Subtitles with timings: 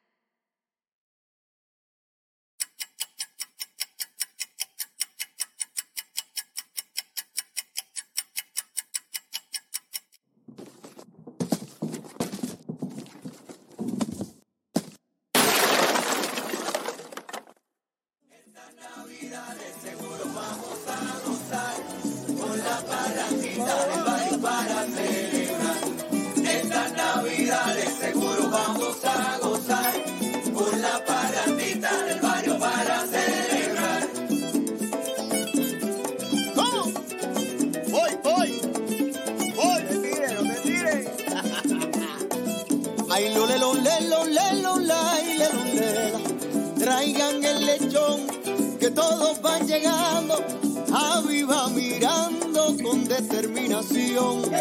[48.92, 50.44] Que todos van llegando.
[50.92, 54.52] Javi va mirando con determinación.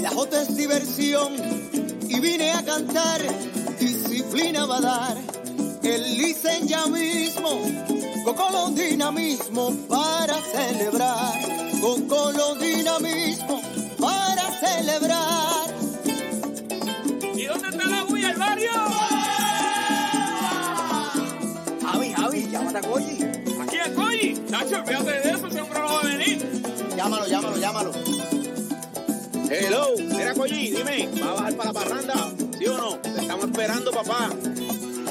[0.00, 1.34] La jota es diversión
[2.08, 3.20] y vine a cantar.
[3.78, 5.16] Disciplina va a dar.
[5.82, 7.50] El licen ya mismo,
[8.24, 11.40] con dinamismo para celebrar.
[11.80, 13.62] Con dinamismo
[13.98, 15.74] para celebrar.
[17.34, 18.70] ¿Y dónde está la bulla, el barrio?
[21.82, 23.15] Javi, Javi, llámate a Goyi.
[24.46, 24.50] Es.
[24.50, 26.62] Nacho, olvídate de eso, ese hombre no va a venir.
[26.96, 27.92] Llámalo, llámalo, llámalo.
[29.48, 32.32] Hello, mira Coyi, dime, ¿va a bajar para la parranda?
[32.58, 32.96] ¿Sí o no?
[32.98, 34.30] Te estamos esperando, papá.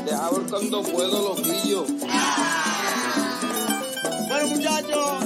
[0.05, 1.85] Deja ver cuando puedo, loquillo.
[4.27, 5.25] Bueno, muchachos,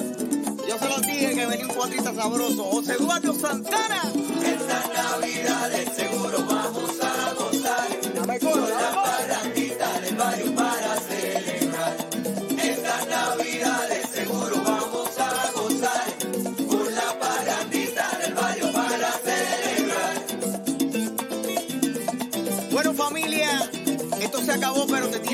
[0.67, 2.63] yo se los dije que venía un cuatrita sabroso.
[2.65, 4.03] José Eduardo Santana.
[4.45, 6.58] Esta Navidad de seguro vamos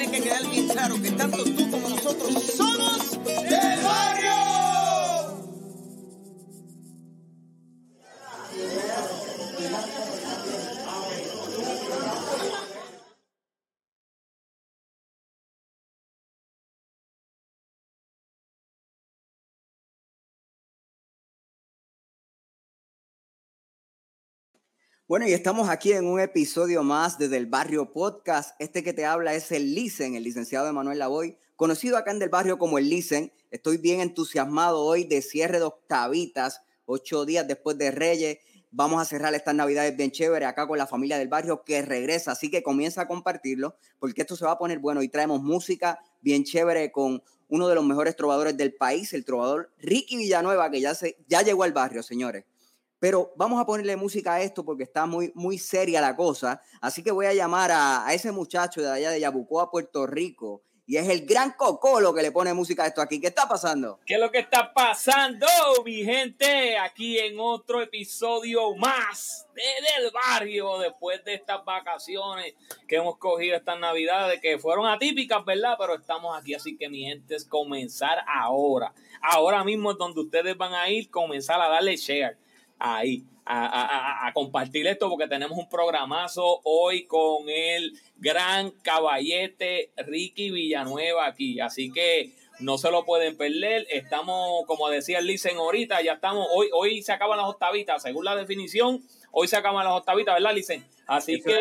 [0.05, 4.34] tiene que quedar bien claro que tanto tú como nosotros somos del barrio.
[25.07, 28.55] Bueno, y estamos aquí en un episodio más de Del Barrio Podcast.
[28.57, 32.29] Este que te habla es el Licen, el licenciado Emanuel Lavoy, conocido acá en Del
[32.29, 33.31] Barrio como el Licen.
[33.51, 38.39] Estoy bien entusiasmado hoy de cierre de octavitas, ocho días después de Reyes.
[38.71, 42.31] Vamos a cerrar estas navidades bien chévere acá con la familia del barrio que regresa.
[42.31, 45.03] Así que comienza a compartirlo porque esto se va a poner bueno.
[45.03, 49.71] Y traemos música bien chévere con uno de los mejores trovadores del país, el trovador
[49.77, 52.45] Ricky Villanueva, que ya, se, ya llegó al barrio, señores.
[52.99, 56.61] Pero vamos a ponerle música a esto porque está muy, muy seria la cosa.
[56.81, 60.97] Así que voy a llamar a, ese muchacho de allá de Yabucoa, Puerto Rico, y
[60.97, 63.19] es el gran Cocolo que le pone música a esto aquí.
[63.19, 63.99] ¿Qué está pasando?
[64.05, 65.47] ¿Qué es lo que está pasando,
[65.83, 66.77] mi gente?
[66.77, 72.53] Aquí en otro episodio más de del barrio después de estas vacaciones
[72.87, 75.75] que hemos cogido estas navidades que fueron atípicas, ¿verdad?
[75.79, 78.93] Pero estamos aquí, así que mi gente es comenzar ahora.
[79.21, 82.37] Ahora mismo es donde ustedes van a ir, comenzar a darle share
[82.79, 91.27] ahí a, compartir esto porque tenemos un programazo hoy con el gran caballete Ricky Villanueva
[91.27, 91.59] aquí.
[91.59, 93.85] Así que no se lo pueden perder.
[93.89, 98.25] Estamos, como decía el Licen ahorita, ya estamos, hoy, hoy se acaban las octavitas, según
[98.25, 100.85] la definición, hoy se acaban las octavitas, ¿verdad, Licen?
[101.07, 101.59] Así que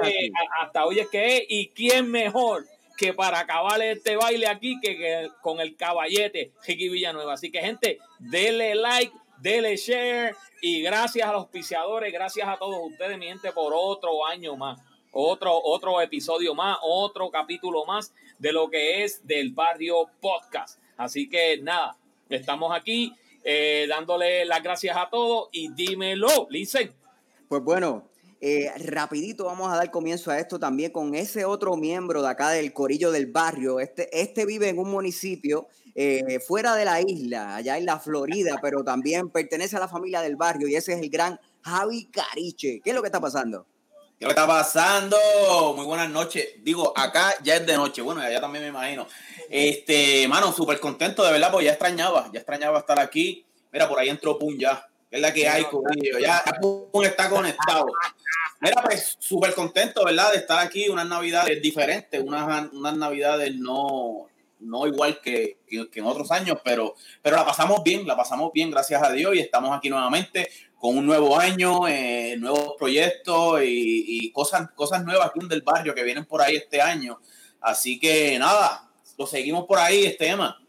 [0.63, 2.65] hasta hoy es que es, y quién mejor
[2.97, 7.35] que para acabar este baile aquí que, que con el caballete Ricky Villanueva.
[7.35, 9.13] Así que gente, denle like,
[9.45, 14.25] denle share y gracias a los auspiciadores, gracias a todos ustedes, mi gente, por otro
[14.25, 14.81] año más,
[15.13, 20.81] otro, otro episodio más, otro capítulo más de lo que es del barrio podcast.
[20.97, 21.95] Así que nada,
[22.31, 23.13] estamos aquí
[23.45, 26.91] eh, dándole las gracias a todos y dímelo, Listen.
[27.47, 28.09] Pues bueno,
[28.41, 32.49] eh, rapidito vamos a dar comienzo a esto también con ese otro miembro de acá
[32.49, 33.79] del Corillo del Barrio.
[33.79, 38.59] Este, este vive en un municipio eh, fuera de la isla, allá en la Florida,
[38.61, 42.81] pero también pertenece a la familia del barrio y ese es el gran Javi Cariche.
[42.83, 43.67] ¿Qué es lo que está pasando?
[44.19, 45.17] ¿Qué está pasando?
[45.77, 46.47] Muy buenas noches.
[46.63, 48.03] Digo, acá ya es de noche.
[48.03, 49.07] Bueno, allá también me imagino.
[49.49, 53.45] Este, mano, súper contento, de verdad, porque ya extrañaba, ya extrañaba estar aquí.
[53.73, 54.87] Mira, por ahí entró Pun ya.
[55.11, 56.19] es la que hay, Corillo.
[56.19, 57.87] Ya Pun está conectado.
[58.61, 60.33] Mira, pues súper contento, ¿verdad?
[60.33, 64.29] De estar aquí, unas navidades diferentes, unas, unas navidades no,
[64.65, 69.03] no igual que, en otros años, pero, pero la pasamos bien, la pasamos bien, gracias
[69.03, 74.71] a Dios, y estamos aquí nuevamente con un nuevo año, eh, nuevos proyectos y, cosas,
[74.75, 77.19] cosas nuevas aquí del barrio que vienen por ahí este año.
[77.61, 80.61] Así que nada, lo seguimos por ahí, este tema.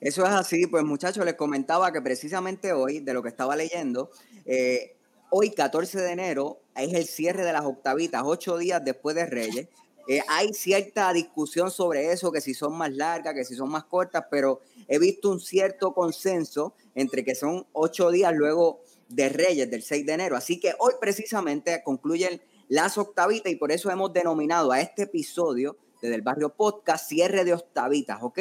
[0.00, 4.10] Eso es así, pues muchachos, les comentaba que precisamente hoy, de lo que estaba leyendo,
[4.46, 4.96] eh,
[5.30, 9.68] hoy 14 de enero es el cierre de las octavitas, ocho días después de Reyes.
[10.08, 13.84] Eh, hay cierta discusión sobre eso, que si son más largas, que si son más
[13.84, 19.70] cortas, pero he visto un cierto consenso entre que son ocho días luego de Reyes,
[19.70, 20.36] del 6 de enero.
[20.36, 25.76] Así que hoy precisamente concluyen las octavitas y por eso hemos denominado a este episodio
[26.00, 28.38] desde el barrio podcast cierre de octavitas, ¿ok?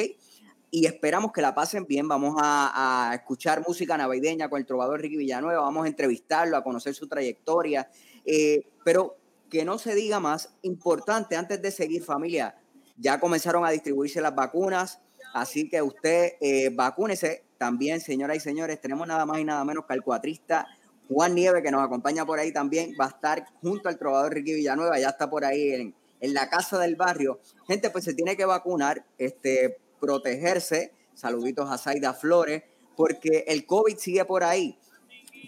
[0.71, 2.07] Y esperamos que la pasen bien.
[2.07, 6.93] Vamos a, escuchar música navideña con el trovador Ricky Villanueva, vamos a entrevistarlo, a conocer
[6.93, 7.89] su trayectoria.
[8.23, 9.17] Eh, pero
[9.49, 12.55] que no se diga más, importante antes de seguir familia,
[12.97, 14.99] ya comenzaron a distribuirse las vacunas,
[15.33, 19.85] así que usted eh, vacúnese también, señoras y señores, tenemos nada más y nada menos
[19.85, 20.67] que al cuatrista
[21.09, 24.53] Juan Nieve, que nos acompaña por ahí también, va a estar junto al trovador Ricky
[24.53, 27.39] Villanueva, ya está por ahí en, la casa del barrio.
[27.65, 32.63] Gente, pues se tiene que vacunar, este, protegerse, saluditos a Zaida Flores,
[32.95, 34.77] porque el COVID sigue por ahí.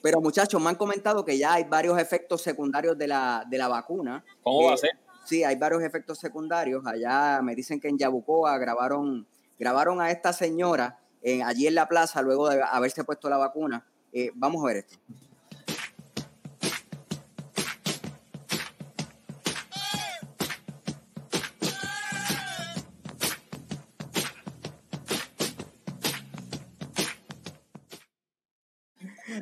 [0.02, 3.68] Pero muchachos, me han comentado que ya hay varios efectos secundarios de la, de la
[3.68, 4.24] vacuna.
[4.42, 4.92] ¿Cómo va a ser?
[5.26, 6.86] Sí, hay varios efectos secundarios.
[6.86, 9.28] Allá me dicen que en Yabucoa grabaron,
[9.60, 13.86] grabaron a esta señora en, allí en la plaza luego de haberse puesto la vacuna.
[14.12, 14.98] Eh, vamos a ver esto.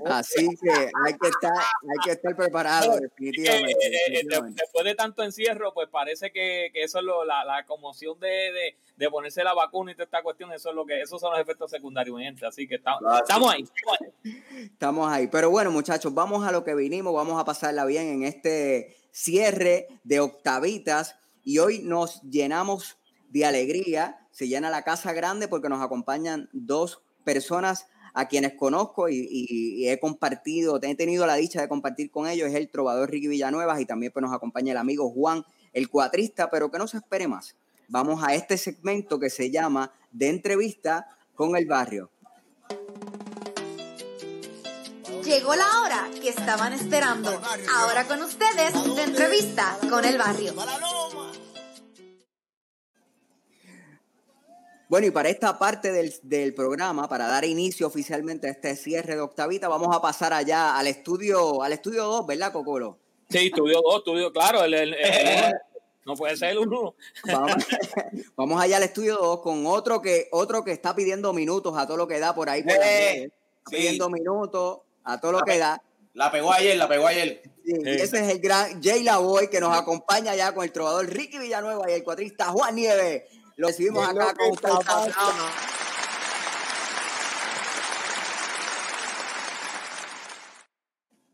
[0.10, 3.88] Así que hay que estar, hay que estar preparado, definitivamente.
[3.88, 8.20] Eh, eh, después de tanto encierro, pues parece que, eso es lo, la, la, conmoción
[8.20, 11.32] de, de, ponerse la vacuna y toda esta cuestión, eso es lo que, esos son
[11.32, 12.46] los efectos secundarios, gente.
[12.46, 13.66] Así que estamos, estamos ahí.
[14.64, 15.28] Estamos ahí.
[15.28, 19.88] Pero bueno, muchachos, vamos a lo que vinimos, vamos a pasarla bien en este cierre
[20.04, 21.18] de octavitas.
[21.44, 22.98] Y hoy nos llenamos
[23.30, 24.28] de alegría.
[24.32, 30.00] Se llena la casa grande porque nos acompañan dos personas a quienes conozco y, he
[30.00, 33.86] compartido, he tenido la dicha de compartir con ellos, es el trovador Ricky Villanueva y
[33.86, 37.56] también pues, nos acompaña el amigo Juan, el cuatrista, pero que no se espere más.
[37.88, 42.12] Vamos a este segmento que se llama De entrevista con el barrio.
[45.24, 47.30] Llegó la hora que estaban esperando.
[47.76, 50.54] Ahora con ustedes, de entrevista con el barrio.
[54.90, 59.22] Bueno, y para esta parte del, programa, para dar inicio oficialmente a este cierre de
[59.22, 62.98] Octavita, vamos a pasar allá al estudio, al estudio 2, ¿verdad, Cocolo?
[63.30, 64.62] Sí, estudio 2, estudio, claro,
[66.06, 66.96] no puede ser el uno.
[68.36, 71.98] Vamos, allá al estudio 2 con otro que, otro que está pidiendo minutos a todo
[71.98, 72.64] lo que da por ahí.
[72.64, 73.30] Por eh,
[73.70, 75.84] Pidiendo minutos a todo lo que da.
[76.16, 77.44] La pegó ayer, la pegó ayer.
[77.64, 81.38] Y ese es el gran Jay Lavoy que nos acompaña ya con el trovador Ricky
[81.38, 83.26] Villanueva y el cuatrista Juan Nieves.
[83.60, 84.70] Lo recibimos ¿Qué es acá lo con usted.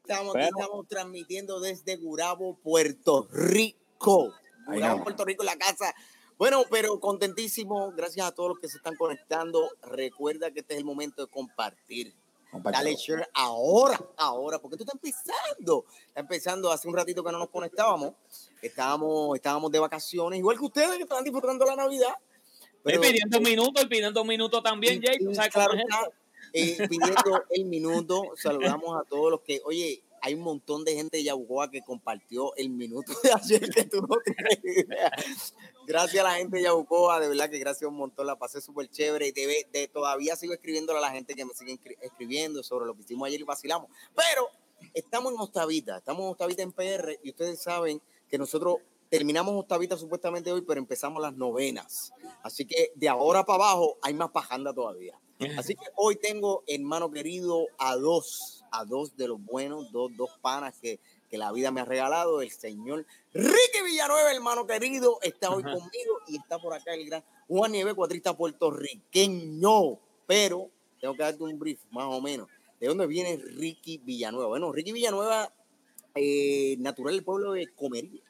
[0.01, 0.58] Estamos, Bueno.
[0.58, 4.34] estamos transmitiendo desde Gurabo, Puerto Rico.
[4.65, 5.03] Gurabo.
[5.03, 5.94] Puerto Rico, la casa.
[6.39, 7.91] Bueno, pero contentísimo.
[7.91, 9.70] Gracias a todos los que se están conectando.
[9.84, 12.15] Recuerda que este es el momento de compartir.
[12.63, 15.85] Dale share ahora, ahora, porque tú estás empezando.
[16.07, 18.13] Está empezando hace un ratito que no nos conectábamos.
[18.62, 22.13] Estábamos, estábamos de vacaciones, igual que ustedes que estaban disfrutando la Navidad.
[22.83, 25.17] Pero, pidiendo un minuto, y pidiendo un minuto también, Jay.
[25.17, 26.83] ¿Tú sabes claro cómo es está, esto?
[26.83, 31.17] eh, pidiendo el minuto, saludamos a todos los que, oye, hay un montón de gente
[31.17, 35.12] de Yabucoa que compartió el minuto de ayer que tú no tienes idea.
[35.85, 38.89] Gracias a la gente de Yabucoa, de verdad que gracias un montón, la pasé súper
[38.89, 42.63] chévere y de, de- todavía sigo escribiéndole a la gente que me sigue escri- escribiendo
[42.63, 43.89] sobre lo que hicimos ayer y vacilamos.
[44.15, 44.49] Pero
[44.93, 48.77] estamos en Ostavita, estamos en Ostavita en PR y ustedes saben que nosotros
[49.09, 52.11] terminamos Ostavita supuestamente hoy, pero empezamos las novenas.
[52.41, 55.19] Así que de ahora para abajo hay más pajanda todavía.
[55.57, 60.29] Así que hoy tengo, hermano querido, a dos, a dos de los buenos, dos, dos
[60.41, 60.99] panas que,
[61.29, 62.41] que la vida me ha regalado.
[62.41, 65.74] El señor Ricky Villanueva, hermano querido, está hoy Ajá.
[65.74, 70.00] conmigo y está por acá el gran Juan Nieves, cuatrista puertorriqueño.
[70.27, 72.48] Pero tengo que darte un brief, más o menos.
[72.79, 74.48] ¿De dónde viene Ricky Villanueva?
[74.48, 75.51] Bueno, Ricky Villanueva,
[76.15, 78.22] eh, natural del pueblo de Comerío.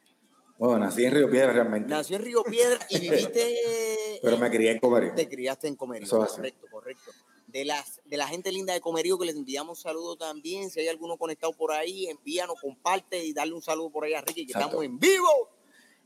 [0.58, 1.90] Bueno, nací en Río Piedra realmente.
[1.90, 4.20] Nació en Río Piedra y viviste.
[4.22, 5.14] Pero me crié en Comerío.
[5.14, 5.78] Te criaste en.
[6.02, 6.36] Eso así.
[6.38, 7.12] correcto, correcto.
[7.56, 10.70] De, las, de la gente linda de Comerío que les enviamos saludos también.
[10.70, 14.20] Si hay alguno conectado por ahí, envíanos, comparte y darle un saludo por ahí a
[14.20, 14.68] Ricky, que Exacto.
[14.68, 15.30] estamos en vivo.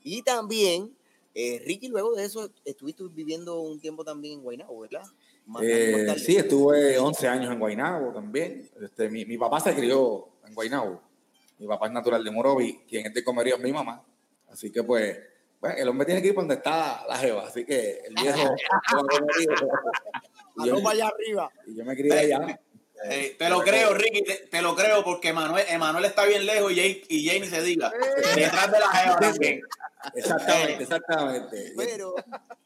[0.04, 0.96] Y también,
[1.34, 5.02] eh, Ricky, luego de eso, estuviste viviendo un tiempo también en Guaynabo, ¿verdad?
[5.48, 8.70] Más- Eh, más sí, estuve 11 años en Guaynabo también.
[8.80, 11.02] Este, mi, mi papá se crió en Guaynabo.
[11.58, 14.06] Mi papá es natural de Morovi, quien es de Comerío es mi mamá.
[14.50, 15.18] Así que pues,
[15.60, 17.48] bueno, el hombre tiene que ir por donde está la jeva.
[17.48, 18.40] Así que el viejo...
[20.58, 21.52] y, yo, allá arriba.
[21.68, 22.60] y yo me crié allá.
[23.06, 26.74] Eh, te lo creo, Ricky, te, te lo creo porque Emanuel, Emanuel está bien lejos
[26.74, 27.92] y Jay, y Jay ni se diga.
[28.36, 29.62] Detrás de la jeva también.
[30.16, 31.74] Exactamente, exactamente.
[31.78, 32.16] Pero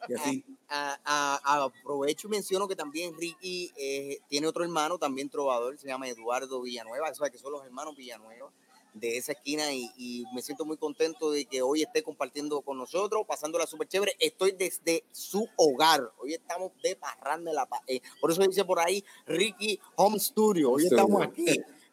[0.08, 0.46] Y así.
[0.70, 5.78] a- a- a- aprovecho y menciono que también Ricky eh, tiene otro hermano, también trovador,
[5.78, 8.52] se llama Eduardo Villanueva, eso es que son los hermanos Villanueva
[8.94, 12.78] de esa esquina y, y me siento muy contento de que hoy esté compartiendo con
[12.78, 14.16] nosotros, pasándola súper chévere.
[14.20, 18.80] Estoy desde su hogar, hoy estamos de parranda en la eh, por eso dice por
[18.80, 21.46] ahí Ricky Home Studio, hoy estamos aquí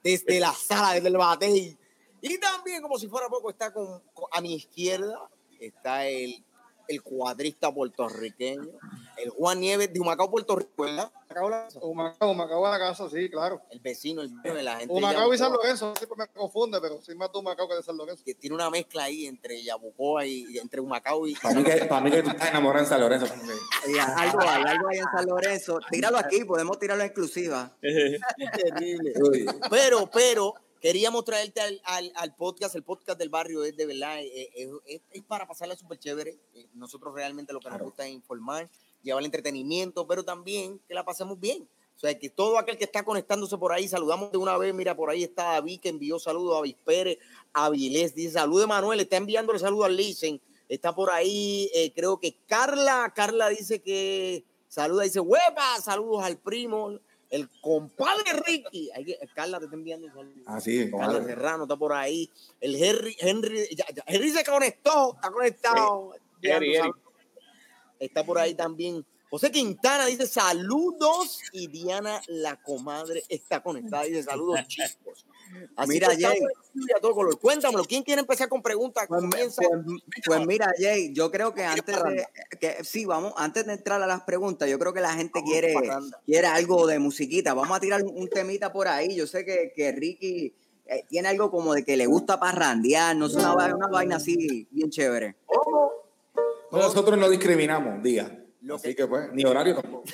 [0.03, 1.77] desde la sala, desde el batey.
[2.23, 6.45] Y también, como si fuera poco, está con, con- a mi izquierda, está el,
[6.91, 8.69] el cuadrista puertorriqueño,
[9.17, 11.13] el Juan Nieves de Humacao, Puerto Rico, ¿verdad?
[11.81, 13.63] Humacao, Humacao a la casa, sí, claro.
[13.71, 14.93] El vecino, el vecino de la gente.
[14.93, 17.97] Humacao y San Lorenzo, siempre me confunde, pero sí más de Humacao que de San
[17.97, 18.25] Lorenzo.
[18.25, 21.35] Que tiene una mezcla ahí entre Yabucoa y, entre Humacao y.
[21.37, 23.27] Para mí, que, para mí que tú estás enamorado en San Lorenzo.
[24.17, 25.79] algo hay, algo hay en San Lorenzo.
[25.91, 27.71] Tíralo aquí, podemos tirarlo en exclusiva.
[27.81, 29.15] terrible.
[29.71, 32.75] Pero, pero, queríamos traerte al, al, al podcast.
[32.75, 36.39] El podcast del barrio es de verdad, eh, eh, es, es para pasarla súper chévere.
[36.55, 37.85] Eh, Nosotros realmente lo que nos Claro.
[37.87, 38.69] gusta es informar,
[39.03, 41.69] llevar el entretenimiento, pero también que la pasemos bien.
[41.97, 44.73] O sea, que todo aquel que está conectándose por ahí, saludamos de una vez.
[44.73, 47.19] Mira, por ahí está David que envió saludos a Pérez,
[47.53, 50.41] a Vilés, dice saludos de Manuel, está enviándole saludos al Licen.
[50.67, 56.39] Está por ahí, eh, creo que Carla, Carla dice que saluda, dice, huepa, saludos al
[56.39, 56.99] primo,
[57.31, 58.91] el compadre Ricky.
[58.95, 60.43] Hay que- Carla te está enviando saludos.
[60.47, 61.25] así, Carla comadre.
[61.27, 62.29] Serrano está por ahí.
[62.61, 66.15] El Henry, Henry, ya- ya- Henry se conectó, está conectado.
[66.43, 66.97] saludos.
[67.99, 69.05] Está por ahí también.
[69.31, 75.25] José Quintana dice saludos y Diana la comadre está conectada dice saludos chicos.
[75.77, 76.39] Así Mira, que Jay.
[76.39, 77.39] en a todo color.
[77.41, 79.07] Cuéntamelo, ¿quién quiere empezar con preguntas?
[79.09, 79.63] Pues, Comienza.
[79.63, 82.27] pues- pues mira, Jay, yo creo que antes de
[82.61, 85.51] que sí, vamos, antes de entrar a las preguntas, yo creo que la gente Vamos
[85.51, 85.75] quiere,
[86.27, 87.55] quiere algo de musiquita.
[87.55, 89.15] Vamos a tirar un, temita por ahí.
[89.17, 90.55] Yo sé que, que Ricky
[90.87, 94.17] eh, tiene algo como de que le gusta parrandear, no es una, va- una vaina
[94.17, 95.37] así bien chévere.
[96.71, 98.37] Nosotros no discriminamos día.
[98.63, 100.05] Lo así que pues, ni horario tampoco.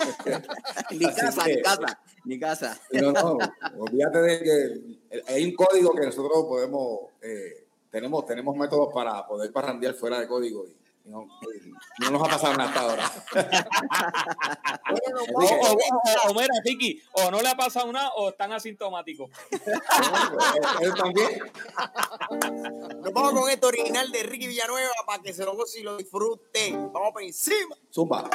[0.90, 2.80] Ni Así casa, que- ni casa, ni casa.
[2.92, 3.38] No, no,
[3.78, 9.52] olvídate de que hay un código que nosotros podemos, eh, tenemos, tenemos métodos para poder
[9.52, 10.76] parrandear fuera de código y,
[11.06, 11.26] no,
[11.98, 13.10] no nos ha pasado nada hasta ahora.
[14.90, 18.52] Bueno, O, o, o- o mira, Ricky, o no le ha pasado nada o están
[18.52, 19.30] asintomáticos.
[20.80, 21.40] Él también.
[23.00, 25.96] Nos vamos con esto original de Ricky Villanueva para que se lo gocen y lo
[25.96, 26.92] disfruten.
[26.92, 27.76] Vamos por encima.
[27.92, 28.28] Zumba.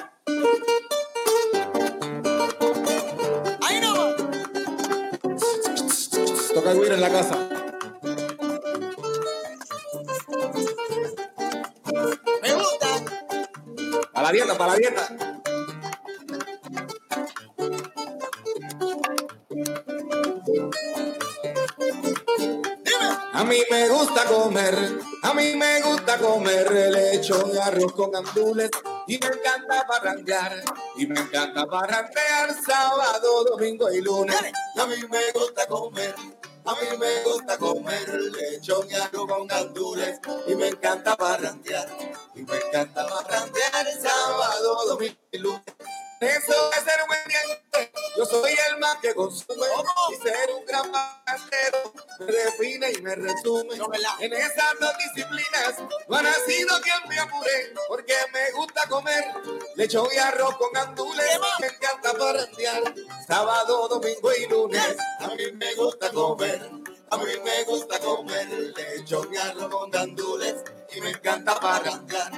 [6.55, 7.49] Toca el en la casa.
[12.41, 12.87] Me gusta.
[14.13, 15.09] Para la dieta, para la dieta.
[23.33, 28.71] A mí me gusta comer, a mí me gusta comer lechón y arroz con gandules
[29.07, 30.63] y me encanta barranquear,
[30.95, 34.37] y me encanta barranquear sábado, domingo y lunes.
[34.77, 36.15] A mí me gusta comer,
[36.65, 41.87] a mí me gusta comer lechón y arroz con gandules y me encanta barranquear,
[42.33, 45.63] y me encanta barranquear sábado, domingo y lunes.
[46.21, 47.19] Eso es ser un buen.
[48.17, 49.67] Yo soy el más que consume.
[50.11, 53.75] Y ser un gran barrandero me define y me resume.
[54.19, 55.75] En esas dos disciplinas
[56.07, 57.73] no ha nacido quien me apure.
[57.89, 59.25] Porque me gusta comer
[59.75, 61.39] lechón y arroz con gandules.
[61.59, 62.83] Me encanta parrandear
[63.27, 64.97] sábado, domingo y lunes.
[65.19, 66.69] A mí me gusta comer.
[67.11, 70.55] A mí me gusta comer lechón y arroz con gandules.
[70.95, 72.31] Y me encanta parrandear.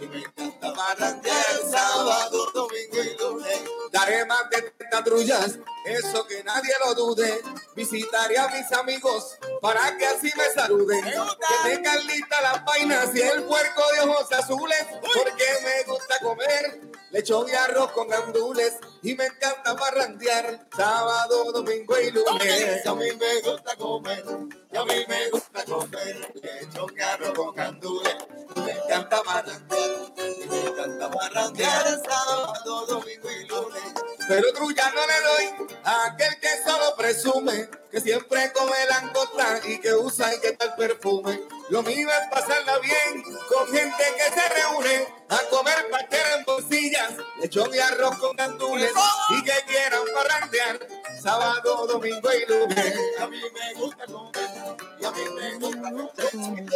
[0.00, 3.62] Y me encanta barranquear sábado, domingo y lunes.
[4.02, 7.40] Daré más de 30 trullas, eso que nadie lo dude.
[7.76, 11.04] Visitaré a mis amigos para que así me saluden.
[11.04, 14.86] Que tengan listas las vainas y el puerco de ojos azules.
[15.00, 16.80] Porque me gusta comer
[17.12, 18.74] lechón y arroz con gandules.
[19.02, 22.86] Y me encanta barrandear sábado, domingo y lunes.
[22.86, 24.24] A mí me gusta comer,
[24.72, 28.16] y a mí me gusta comer lechón y arroz con gandules.
[28.56, 33.91] Y me encanta barrandear, y me encanta barrandear sábado, domingo y lunes.
[34.28, 39.78] Pero trulla no le doy a aquel que solo presume que siempre come langosta y
[39.78, 41.40] que usa y que tal perfume.
[41.68, 47.12] Lo mío es pasarla bien con gente que se reúne a comer pastel en bolsillas,
[47.40, 48.92] lechón y arroz con gandules
[49.30, 50.78] y que quieran parrandear
[51.22, 52.94] sábado, domingo y lunes.
[53.20, 56.66] A mí me gusta comer y a mí me gusta comer.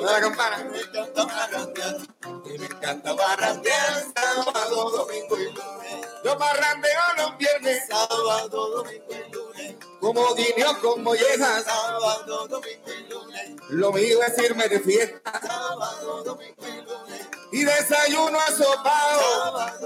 [0.00, 0.64] La campana.
[0.64, 1.96] Me encanta parrandear
[2.44, 6.06] y me encanta parrandear sábado, domingo y lunes.
[6.24, 9.76] Yo parrandeo los viernes, sábado, domingo y lunes.
[10.00, 13.50] Como guineo con mollejas, sábado, domingo y lunes.
[13.68, 17.28] Lo mío es irme de fiesta, sábado, domingo y lunes.
[17.50, 19.78] Y desayuno asopado.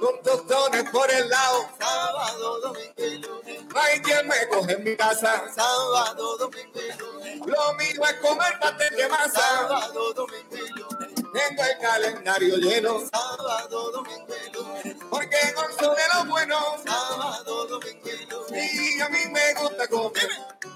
[0.00, 3.64] Con tostones por el lado, sábado, domingo y lunes.
[3.64, 7.38] No hay quien me coge en mi casa, sábado, domingo y lunes.
[7.40, 11.10] Lo mío es comer pastel de masa, sábado, domingo y lunes.
[11.14, 14.96] Tengo el calendario lleno, sábado, domingo y lunes.
[15.10, 18.74] Porque gozo de lo bueno, sábado, domingo y lunes.
[18.74, 20.30] Y a mí me gusta comer,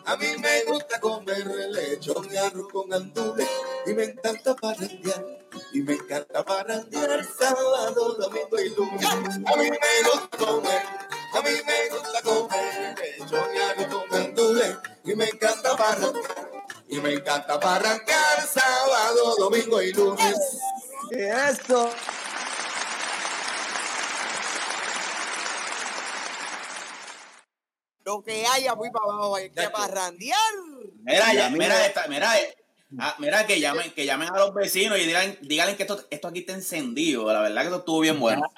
[0.05, 3.49] a mí me gusta comer lechón y arroz con gandules.
[3.87, 5.13] Y me encanta parrandear,
[6.55, 9.07] parrandear sábado, domingo y lunes.
[9.07, 9.17] A
[9.57, 10.83] mí me gusta comer,
[11.33, 12.95] a mí me gusta comer
[13.62, 14.77] arroz con gandules.
[15.05, 16.53] Y me encanta parrandear,
[16.88, 20.37] y me encanta parrandear sábado, domingo y lunes.
[21.11, 21.90] Eso.
[28.05, 30.38] Lo que haya, voy para abajo, hay que parrandear.
[31.03, 32.31] Mira, ya, mira, esta, mira,
[32.99, 36.29] ah, mira que llamen, que llamen a los vecinos y digan, díganle que esto, esto
[36.29, 37.33] aquí está encendido.
[37.33, 38.43] La verdad que esto estuvo bien bueno.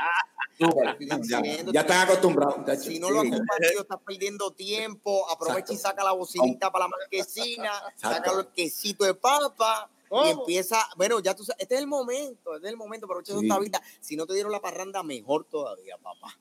[0.59, 2.57] Ya, ya están acostumbrados.
[2.57, 2.85] muchachos.
[2.87, 5.31] Si no lo has compartido, estás perdiendo tiempo.
[5.31, 9.91] Aprovecha y saca la bocinita para la marquesina, saca el quesito de papa.
[10.07, 10.25] Y ¿Cómo?
[10.25, 13.41] empieza, bueno, ya tú sabes, este es el momento, este es el momento, aprovecha Sí.
[13.43, 13.83] esta vida.
[14.01, 16.39] Si no te dieron la parranda, mejor todavía, papá.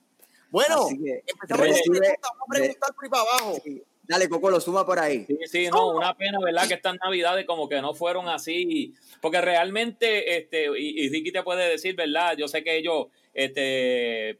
[0.49, 3.57] Bueno, empezamos con preguntas, vamos a preguntar por ahí para abajo.
[3.65, 3.83] Sí.
[4.07, 5.25] Dale, Coco, lo suma por ahí.
[5.25, 6.67] Sí, sí, no, una pena, ¿verdad?
[6.67, 11.43] Que estas navidades como que no fueron así, porque realmente, este, y, y Ricky te
[11.43, 12.35] puede decir, ¿verdad?
[12.37, 14.37] Yo sé que ellos, este, eh,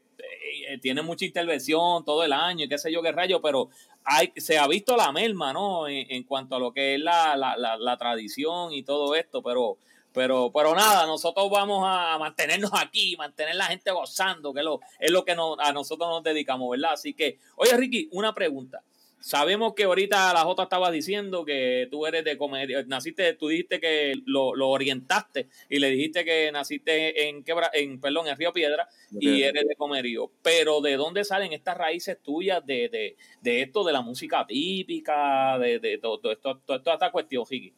[0.68, 3.68] eh, tienen mucha intervención todo el año y qué sé yo qué rayo, pero
[4.04, 5.88] hay, se ha visto la merma, ¿no?
[5.88, 9.42] En, en cuanto a lo que es la, la, la, la tradición y todo esto,
[9.42, 9.78] pero,
[10.12, 14.80] pero, pero nada, nosotros vamos a mantenernos aquí, mantener la gente gozando, que es lo,
[15.00, 16.92] es lo que nos- a nosotros nos dedicamos, ¿verdad?
[16.92, 18.82] Así que, oye, Ricky, una pregunta.
[19.30, 23.80] Sabemos que ahorita la Jota estaba diciendo que tú eres de comedia, naciste, tú dijiste
[23.80, 28.52] que lo, lo orientaste y le dijiste que naciste en quebra, en perdón, en Río
[28.52, 30.30] Piedra y eres de comerío.
[30.42, 35.58] Pero ¿de dónde salen estas raíces tuyas de, de, de esto, de la música típica,
[35.58, 37.72] de, de todo, todo esto, todo- toda esta cuestión, Ricky?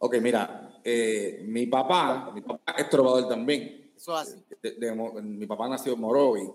[0.00, 3.90] Ok, mira, eh, mi papá, mi papá es trovador también.
[3.96, 4.44] Eso es así.
[4.62, 6.46] De- de Mo- mi papá nació en Morovi,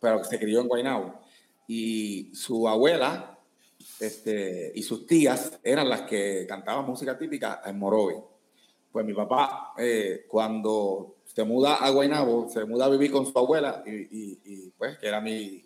[0.00, 1.20] pero se crió en Guaynabo.
[1.66, 3.36] Y su abuela
[4.00, 8.14] este, y sus tías eran las que cantaban música típica en Morovi.
[8.90, 13.38] Pues mi papá, eh, cuando se muda a Guaynabo, se muda a vivir con su
[13.38, 15.64] abuela, y, y- y, pues, que era mi,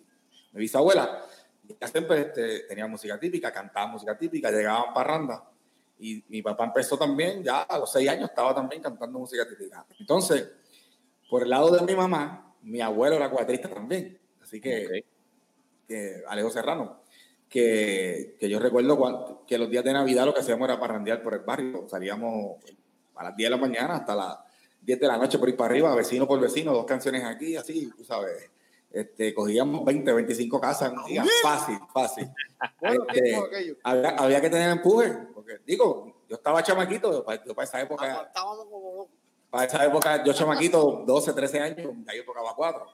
[0.53, 1.25] mi bisabuela,
[1.67, 5.41] ella siempre este, tenía música típica, cantaba música típica, llegaban parrandas.
[5.99, 9.87] Y mi papá empezó también, ya a los seis años estaba también cantando música típica.
[9.99, 10.49] Entonces,
[11.31, 14.21] Por el lado de mi mamá, mi abuelo era cuatrista también.
[14.43, 15.87] Así que, Ok.
[15.89, 17.01] que Alejo Serrano,
[17.49, 21.23] que, que yo recuerdo cuan- que los días de Navidad lo que hacíamos era parrandear
[21.23, 21.87] por el barrio.
[21.89, 22.57] Salíamos
[23.15, 24.37] a las 10 de la mañana hasta las
[24.81, 27.91] 10 de la noche por ir para arriba, vecino por vecino, dos canciones aquí, así,
[27.97, 28.51] tú sabes.
[28.91, 32.29] Este, cogíamos 20, 25 casas en un día, fácil, fácil.
[32.81, 37.65] Bueno, Este, había, había que tener empuje, porque digo, yo estaba chamaquito, para, yo para
[37.67, 38.31] esa época,
[38.71, 39.09] como
[39.51, 42.87] para esa época, yo chamaquito, 12, 13 años, ahí yo tocaba cuatro.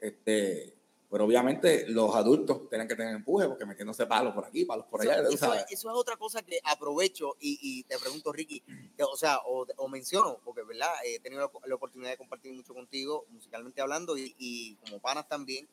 [0.00, 0.74] Este,
[1.10, 5.00] pero obviamente los adultos tienen que tener empuje, porque metiéndose palos por aquí, palos por
[5.00, 8.60] allá, eso, eso es, eso es otra cosa que aprovecho y, y te pregunto, Ricky,
[8.96, 12.52] que, o sea, o, o menciono, porque verdad, he tenido la, la oportunidad de compartir
[12.52, 15.66] mucho contigo, musicalmente hablando, y, y como panas también.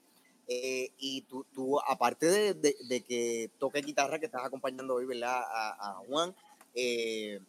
[0.47, 5.05] Eh, y tú, tú aparte de, de- de que toques guitarra, que estás acompañando hoy,
[5.05, 5.41] ¿verdad?
[5.43, 6.35] A, a Juan,
[6.75, 7.39] eh,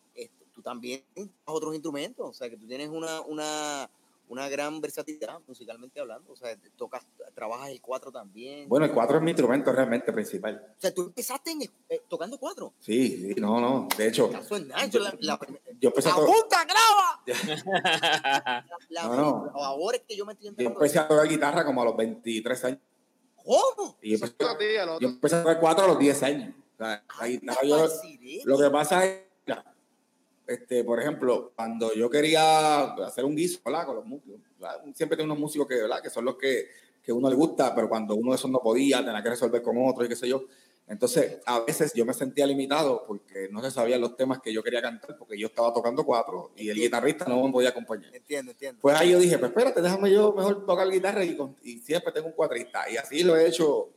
[0.54, 1.04] tú también
[1.44, 3.90] otros instrumentos, o sea, que tú tienes una, una,
[4.28, 8.68] una gran versatilidad musicalmente hablando, o sea, tocas, trabajas el cuatro también.
[8.68, 10.64] Bueno, el cuatro es mi instrumento realmente principal.
[10.76, 12.74] O sea, tú empezaste en eh, tocando cuatro.
[12.80, 13.88] Sí, sí, no, no.
[13.96, 15.38] De hecho, Caso Nacho, la, la,
[15.80, 17.22] yo empecé ¡Apunta, graba!
[18.88, 19.44] La, No, no.
[19.44, 20.78] Los favores que yo me estoy yo enterando.
[20.78, 22.80] empecé a tocar guitarra como a los 23 años.
[23.36, 23.96] ¿Cómo?
[24.02, 26.54] Y yo empecé, yo empecé a tocar cuatro a los 10 años.
[26.74, 27.88] O sea, la guitarra yo,
[28.44, 29.25] Lo que pasa es,
[30.46, 33.86] este, por ejemplo, cuando yo quería hacer un guiso, ¿verdad?
[33.86, 34.82] Con los músicos, ¿verdad?
[34.94, 36.00] siempre tengo unos músicos que, ¿verdad?
[36.02, 36.68] Que son los que,
[37.02, 39.76] que uno le gusta, pero cuando uno de esos no podía, tenía que resolver con
[39.86, 40.44] otro y qué sé yo.
[40.88, 44.62] Entonces, a veces yo me sentía limitado porque no se sabían los temas que yo
[44.62, 48.14] quería cantar, porque yo estaba tocando cuatro y el guitarrista no me podía acompañar.
[48.14, 48.80] Entiendo, entiendo.
[48.80, 52.12] Pues ahí yo dije, pues espérate, déjame yo mejor tocar guitarra y, con- y siempre
[52.12, 52.88] tengo un cuatrista.
[52.88, 53.88] Y así lo he hecho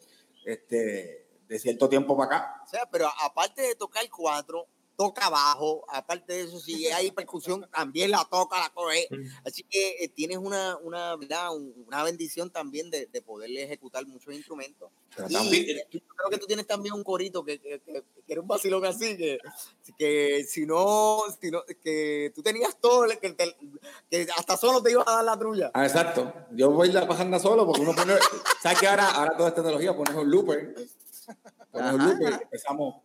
[0.43, 2.61] este, de cierto tiempo para acá.
[2.65, 4.65] O sea, pero aparte de tocar cuatro,
[4.99, 5.85] toca bajo.
[5.87, 9.07] Aparte de eso, si hay percusión, también la toca, la coge.
[9.45, 14.89] Así que eh, tienes una, una, una bendición también de, de poderle ejecutar muchos instrumentos.
[15.29, 15.35] Y
[15.71, 18.47] eh, yo creo que tú tienes también un corito que, que, que, que era un
[18.47, 19.39] vacilón así, que,
[19.97, 23.55] que si no, si no, que tú tenías todo, que, te-
[24.09, 25.71] que hasta solo te ibas a dar la trulla.
[25.73, 26.33] Ah, exacto.
[26.51, 28.15] Yo voy la bajando solo porque uno pone.
[28.61, 30.75] ¿Sabes que ahora, ahora toda esta tecnología pones un looper?
[31.71, 32.95] Pones un looper, empezamos,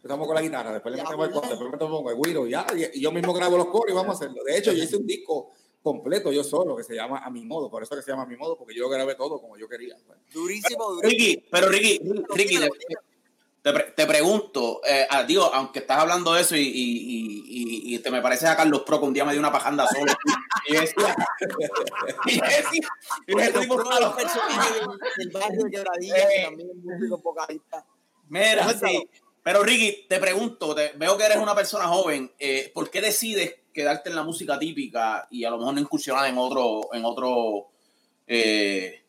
[0.00, 2.50] empezamos con la guitarra, después le metemos el corte, después le metemos el guiro y
[2.50, 2.66] ya.
[2.74, 4.42] Y, y yo mismo grabo los coros y vamos a hacerlo.
[4.44, 5.50] De hecho, yo hice un disco
[5.82, 8.26] completo yo solo que se llama A mi modo, por eso que se llama A
[8.26, 9.96] mi modo, porque yo grabé todo como yo quería.
[10.06, 10.18] pues.
[10.32, 11.10] Durísimo, durísimo.
[11.10, 12.00] Ricky, pero Ricky,
[12.34, 12.68] Ricky, te,
[13.62, 17.44] te pre- te pregunto, eh, ah, digo, aunque estás hablando de eso y, y, y,
[17.92, 19.86] y- y te me pareces a Carlos Pro que un día me dio una pajanda
[19.86, 20.12] solo.
[20.68, 21.16] y decía,
[22.26, 22.88] y decía,
[23.26, 24.80] y decía, tipo los personajes
[25.16, 27.86] del, barrio de Quebradilla, también músico vocalista.
[28.28, 29.08] Mira, sí.
[29.42, 33.54] Pero Ricky, te pregunto, te- veo que eres una persona joven, eh, ¿por qué decides
[33.72, 37.68] quedarte en la música típica y a lo mejor no incursionar en otro, en otro,
[38.26, 39.02] eh,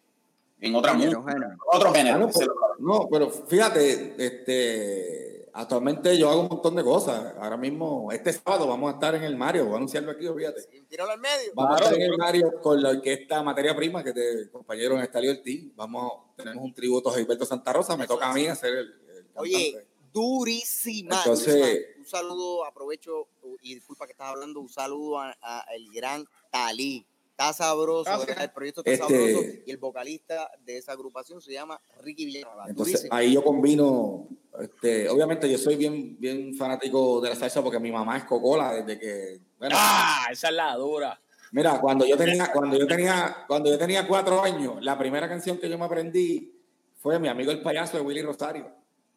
[0.62, 1.58] en otra Género, música, género.
[1.74, 2.16] otro género?
[2.16, 2.48] Ah, no, pues,
[2.80, 7.34] no, pero fíjate, este, actualmente yo hago un montón de cosas.
[7.40, 10.62] Ahora mismo, este sábado vamos a estar en el Mario, voy a anunciarlo aquí, fíjate.
[10.88, 11.52] Tíralo al medio.
[11.56, 12.18] Vamos Claro, a estar en el.
[12.18, 15.76] Mario con la orquesta Materia Prima, que te compañero en Estalio Ortiz.
[15.76, 19.26] Vamos, tenemos un tributo a Gilberto Santa Rosa, me toca a mí hacer el, el
[19.36, 19.88] Oye.
[20.14, 21.18] Durísima.
[21.18, 21.94] Entonces- durísima.
[22.00, 23.28] un saludo, aprovecho
[23.62, 27.06] y disculpa que estás hablando, un saludo a, a el gran Talí.
[27.32, 31.82] Está sabroso, el proyecto está Este- sabroso y el vocalista de esa agrupación se llama
[32.02, 32.66] Ricky Villanueva.
[32.68, 33.16] Entonces durísimo.
[33.16, 34.28] ahí yo combino,
[34.60, 38.74] este, obviamente yo soy bien, bien fanático de la salsa porque mi mamá es cocola
[38.74, 40.28] desde que, bueno, ¡Ah!
[40.32, 41.20] Esa es la dura.
[41.54, 45.58] Mira, cuando yo tenía, cuando yo tenía, cuando yo tenía cuatro años, la primera canción
[45.58, 46.54] que yo me aprendí
[47.02, 48.72] fue Mi amigo el payaso de Willy Rosario.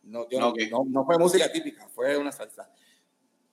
[0.04, 0.58] No, yo no- Ok.
[0.70, 2.70] no, no fue música típica, fue una salsa.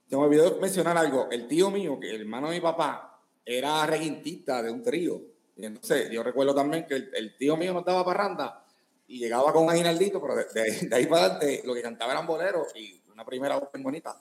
[0.08, 1.28] Se me olvidó mencionar algo.
[1.32, 5.22] El tío mío, que el hermano de mi papá, era reguintista de un trío.
[5.56, 8.66] Y entonces yo recuerdo también que el, el tío mío nos daba parranda
[9.08, 12.12] y llegaba con un aguinaldito, pero de, de- de ahí para adelante lo que cantaba
[12.14, 14.18] eran boleros y una primera voz bien bonita.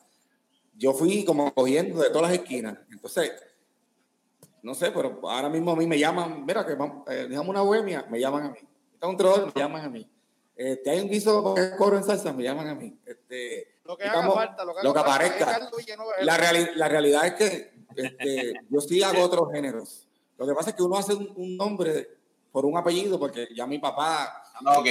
[0.75, 2.79] Yo fui como cogiendo de todas las esquinas.
[2.90, 3.33] Entonces,
[4.62, 7.62] no sé, pero ahora mismo a mí me llaman, mira que vamos, eh, dejamos una
[7.62, 8.59] bohemia, me llaman a mí.
[8.95, 10.09] Está un trovador, me llaman a mí.
[10.62, 12.94] Este, hay un guiso con coro en salsa, me llaman a mí.
[13.07, 15.59] Este, Lo que estamos- haga falta, lo que, lo que aparezca.
[16.20, 20.07] la, reali- la realidad es que este, yo sí hago otros géneros.
[20.37, 22.09] Lo que pasa es que uno hace un, un nombre
[22.53, 24.87] por un apellido, porque ya mi papá, Ah, ok.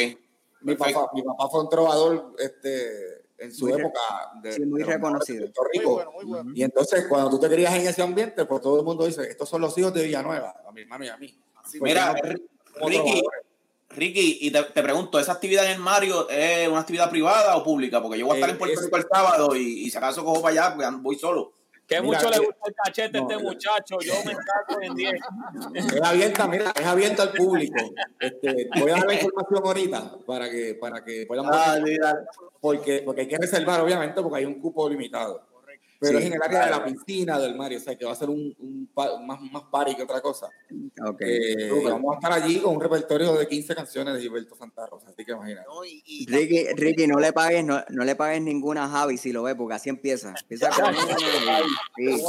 [0.61, 3.99] mi papá, mi papá fue un trovador este, en su Muy época
[4.41, 5.45] de, sí, muy de reconocido.
[5.45, 5.93] de Puerto Muy Rico.
[5.93, 6.51] bueno, muy bueno.
[6.55, 9.47] Y entonces, cuando tú te crías en ese ambiente, pues todo el mundo dice, estos
[9.47, 11.39] son los hijos de Villanueva, a mi hermano y a mí.
[11.61, 12.15] Pues Mira,
[12.73, 13.23] como Ricky, trovadores.
[13.99, 17.63] Ricky, y te, te pregunto, ¿esa actividad en el Mario es una actividad privada o
[17.63, 18.01] pública?
[18.01, 20.23] Porque yo voy a estar Eh, en Puerto Rico el sábado y, y si acaso
[20.23, 21.53] cojo para allá, porque voy solo.
[21.89, 23.97] Que Mira, mucho le gusta el cachete a no, este muchacho.
[23.99, 25.13] Yo me encargo en 10.
[25.73, 27.75] Es abierta, mira, es abierta al público.
[28.19, 31.79] Este, voy a dar la información ahorita para que, para que puedan Ah,
[32.61, 35.48] porque, porque hay que reservar, obviamente, porque hay un cupo limitado.
[35.99, 36.93] Pero Sí, es en el área de la claro.
[36.93, 40.03] piscina del mar, o sea que va a ser un, un más, más party que
[40.03, 40.47] otra cosa.
[41.05, 41.21] Ok.
[41.21, 45.09] Eh, vamos a estar allí con un repertorio de 15 canciones de Gilberto Santa Rosa,
[45.09, 45.67] así que imagínate.
[45.67, 45.83] ¿no?
[45.83, 49.33] Y, y Ricky, Ricky, no le pagues, no, no le pagues ninguna a Javi si
[49.33, 50.33] lo ve, porque así empieza.
[50.49, 50.95] Con
[51.97, 52.21] sí.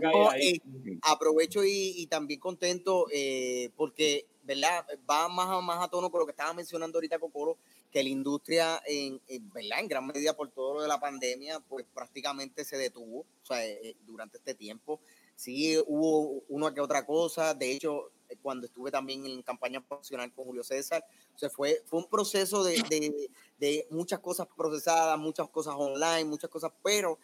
[0.00, 0.60] No eh,
[1.02, 4.84] aprovecho y, y también contento eh, porque, ¿verdad?
[5.10, 7.58] Va más a, más a tono con lo que estaba mencionando ahorita Cocoro,
[7.96, 9.80] que la industria, en, en, ¿verdad?
[9.80, 13.64] En gran medida por todo lo de la pandemia, pues prácticamente se detuvo, o sea,
[13.64, 15.00] eh, eh, durante este tiempo.
[15.34, 20.30] Sí hubo una que otra cosa, de hecho, eh, cuando estuve también en campaña profesional
[20.34, 25.18] con Julio César, o sea, fue, fue un proceso de, de, de muchas cosas procesadas,
[25.18, 27.18] muchas cosas online, muchas cosas, pero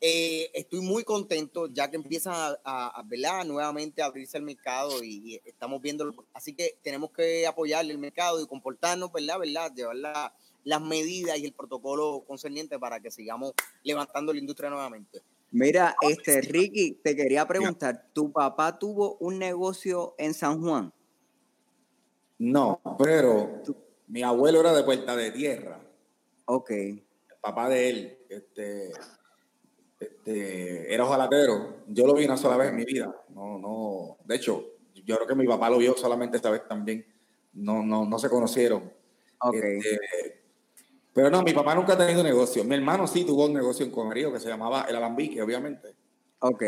[0.00, 3.44] eh, estoy muy contento ya que empieza a, a, a, ¿verdad?
[3.44, 7.98] nuevamente a abrirse el mercado y, y estamos viendo, así que tenemos que apoyarle el
[7.98, 9.38] mercado y comportarnos, ¿verdad?
[9.38, 9.72] ¿verdad?
[9.74, 13.52] Llevar la- las medidas y el protocolo concerniente para que sigamos
[13.82, 15.20] levantando la industria nuevamente.
[15.50, 20.90] Mira, este Ricky, te quería preguntar, ¿tu papá tuvo un negocio en San Juan?
[22.38, 23.62] No, pero
[24.08, 25.80] mi abuelo era de Puerta de Tierra,
[26.46, 27.04] Ok, el
[27.40, 28.90] papá de él, este,
[30.04, 31.76] este, era ojalatero.
[31.88, 33.14] Yo lo vi una sola vez en mi vida.
[33.30, 34.64] No, no, de hecho,
[35.04, 37.04] yo creo que mi papá lo vio solamente esta vez también.
[37.52, 38.92] No, no, no se conocieron.
[39.40, 39.54] ok.
[39.54, 40.00] Este,
[41.12, 42.64] pero no, mi papá nunca ha tenido negocio.
[42.64, 45.94] Mi hermano sí tuvo un negocio en Comerío que se llamaba El Alambique, obviamente.
[46.40, 46.62] Ok.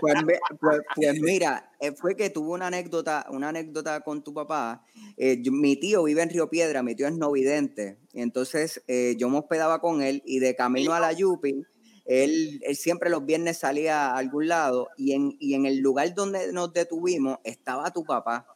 [0.00, 0.14] Pues,
[0.60, 4.84] pues- pues mira, eh, fue que tuve una anécdota, una anécdota con tu papá.
[5.16, 7.96] Eh, yo- mi tío vive en Río Piedra, mi tío es no vidente.
[8.12, 11.64] Y entonces eh, yo me hospedaba con él y de camino a la Yupi,
[12.08, 16.14] él, él siempre los viernes salía a algún lado y en, y en el lugar
[16.14, 18.48] donde nos detuvimos estaba tu papá.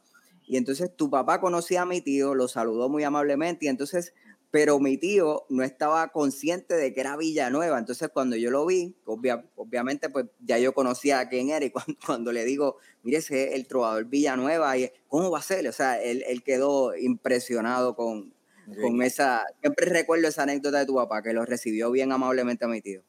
[0.46, 4.14] Y entonces tu papá conocía a mi tío, lo saludó muy amablemente y entonces,
[4.50, 7.78] pero mi tío no estaba consciente de que era Villanueva.
[7.78, 11.70] Entonces cuando yo lo vi, obvia- obviamente pues ya yo conocía a quién era y
[11.72, 15.68] cuando, cuando le digo, mire, ese es el trovador Villanueva, y ¿cómo va a ser?
[15.68, 18.34] O sea, él, él quedó impresionado con,
[18.78, 22.68] con esa, siempre recuerdo esa anécdota de tu papá, que lo recibió bien amablemente a
[22.68, 23.04] mi tío.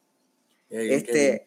[0.82, 1.46] Qué- Este,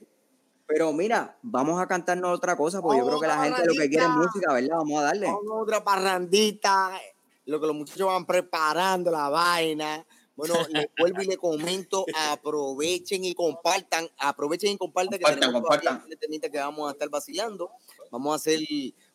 [0.67, 3.89] pero mira, vamos a cantarnos otra cosa, porque yo creo que la gente lo que
[3.89, 4.77] quiere es música, ¿verdad?
[4.79, 5.27] Vamos a darle.
[5.27, 7.01] Vamos a otra parrandita,
[7.45, 10.07] lo que los muchachos van preparando la vaina.
[10.35, 15.63] Bueno, les vuelvo y les comento, aprovechen y compartan, aprovechen y compartan que Compartan, tenemos
[15.63, 16.19] todavía compartan.
[16.19, 17.71] temita que vamos a estar vacilando.
[18.11, 18.61] Vamos a hacer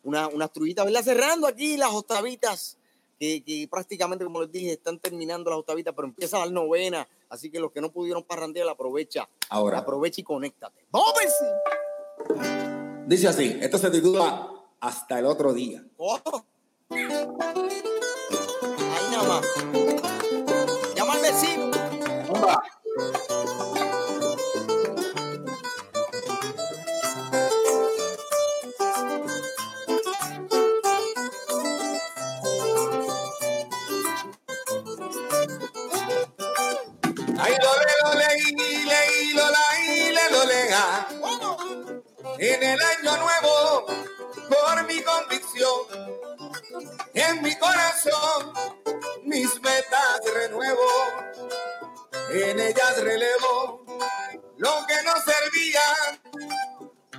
[0.03, 1.03] una, unas trujitas, ¿verdad?
[1.03, 2.77] Cerrando aquí las octavitas,
[3.21, 7.07] que, que prácticamente, como les dije, están terminando las octavitas, pero empieza la novena.
[7.29, 9.29] Así que los que no pudieron parrandear, aprovecha.
[9.49, 9.77] Ahora.
[9.77, 10.87] Aprovecha y conéctate.
[10.89, 11.13] ¡Vamos!
[13.05, 15.85] Dice así, esto se titula Hasta el otro día.
[15.97, 16.19] Oh.
[16.89, 17.05] Ahí
[19.11, 19.45] nada más.
[20.95, 21.69] Llama al vecino.
[42.43, 43.85] En el año nuevo,
[44.49, 46.25] por mi convicción,
[47.13, 48.53] en mi corazón,
[49.25, 50.87] mis metas renuevo,
[52.31, 53.85] en ellas relevo
[54.57, 56.19] lo que no servía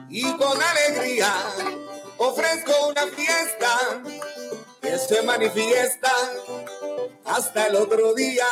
[0.08, 1.32] y con alegría
[2.18, 4.02] ofrezco una fiesta
[4.80, 6.12] que se manifiesta
[7.26, 8.44] hasta el otro día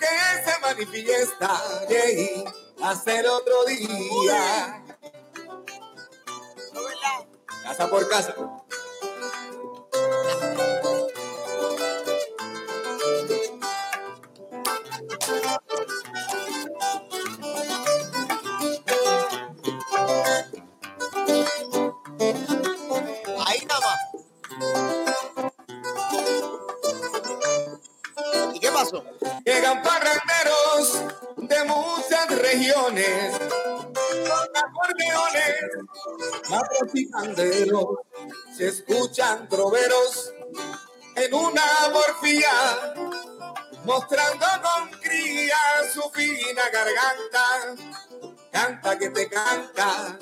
[0.00, 4.81] que se manifiesta yeah, hasta el otro día.
[7.62, 8.34] Casa por casa.
[23.46, 23.98] Ahí nada.
[28.54, 29.04] ¿Y qué pasó?
[29.44, 31.04] Llegan parranderos
[31.36, 33.40] de muchas regiones,
[36.48, 37.98] marros y panderos,
[38.56, 40.32] se escuchan troveros
[41.16, 42.94] en una morfía,
[43.84, 45.56] mostrando con cría
[45.92, 50.18] su fina garganta, canta que te canta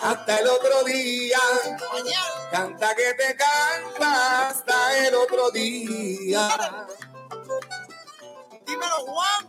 [0.00, 1.38] hasta el otro día,
[2.50, 6.86] canta que te canta hasta el otro día.
[8.66, 9.48] Dímelo, Juan.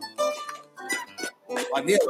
[1.69, 2.01] Juan Nieves.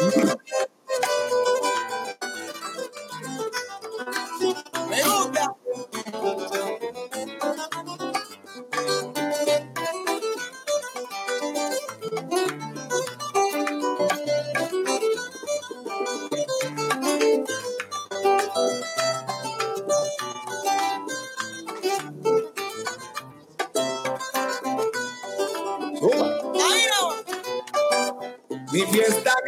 [0.00, 0.77] Então.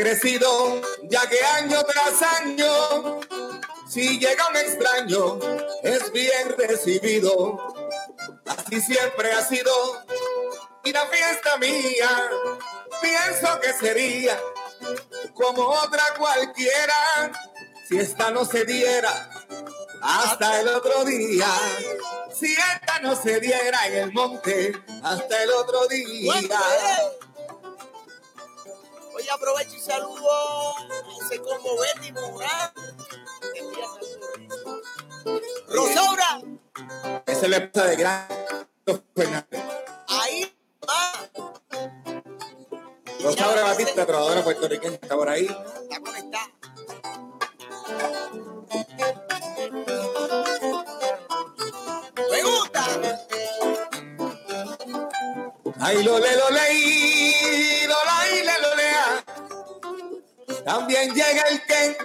[0.00, 3.20] Crecido, ya que año tras año,
[3.86, 5.38] si llega un extraño,
[5.82, 7.74] es bien recibido.
[8.46, 9.72] Así siempre ha sido,
[10.84, 12.30] y la fiesta mía,
[13.02, 14.40] pienso que sería
[15.34, 17.30] como otra cualquiera,
[17.86, 19.30] si esta no se diera
[20.00, 21.48] hasta el otro día.
[22.32, 26.32] Si esta no se diera en el monte hasta el otro día.
[29.32, 32.72] Aprovecho y saludo a ese combo Betty Morán.
[35.68, 36.42] Rosaura,
[37.26, 38.26] Esa es la esposa de Gran
[39.14, 39.62] Fernández.
[40.08, 40.52] ahí
[40.88, 41.12] va.
[43.22, 45.44] Rosaura Batista, trovadora puertorriqueña, está por ahí.
[45.46, 46.50] Está conectada.
[52.30, 52.84] Me gusta.
[55.80, 57.79] Ay, lo le, lo leí,
[60.70, 61.98] También llega el que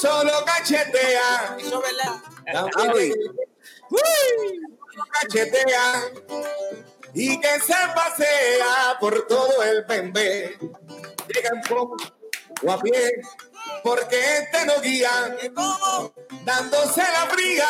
[0.00, 1.56] solo cachetea.
[1.58, 2.70] Eso es verdad.
[2.72, 3.12] También
[5.10, 6.04] cachetea.
[7.12, 10.56] Y que se pasea por todo el pembe.
[11.26, 11.96] Llega en poco
[12.64, 13.20] o a pie,
[13.82, 15.36] porque este no guía.
[16.44, 17.68] Dándose la fría,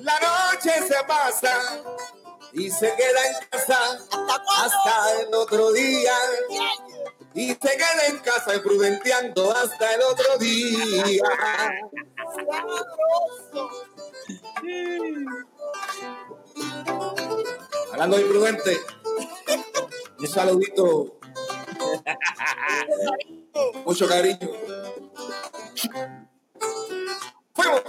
[0.00, 1.82] la noche se pasa
[2.54, 4.42] y se queda en casa ¿Hasta cuándo?
[4.52, 6.14] hasta el otro día.
[7.34, 11.04] Y se queda en casa imprudenteando hasta el otro día.
[17.92, 18.80] Hablando de imprudente,
[20.18, 21.18] un saludito.
[23.84, 24.50] Mucho cariño.
[27.52, 27.82] ¡Fuego!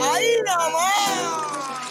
[0.00, 1.87] Ahí nomás.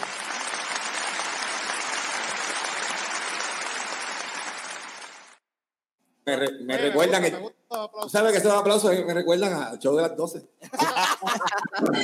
[6.28, 8.08] Me, re- me recuerdan, Me que, gusta el tú aplauso.
[8.10, 10.42] sabes que esos aplausos me recuerdan al show de las 12.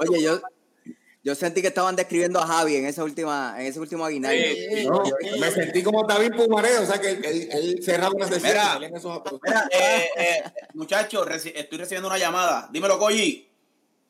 [0.00, 0.40] Oye, yo,
[1.22, 4.38] yo sentí que estaban describiendo a Javi en esa última, en ese último aguinaldo.
[4.90, 5.02] No,
[5.38, 8.90] me sentí como David Pumaré, o sea que él, cerraba una sesión Mira.
[9.70, 10.42] eh, eh,
[10.74, 12.68] muchachos, reci- estoy recibiendo una llamada.
[12.72, 13.48] Dímelo, Coyi.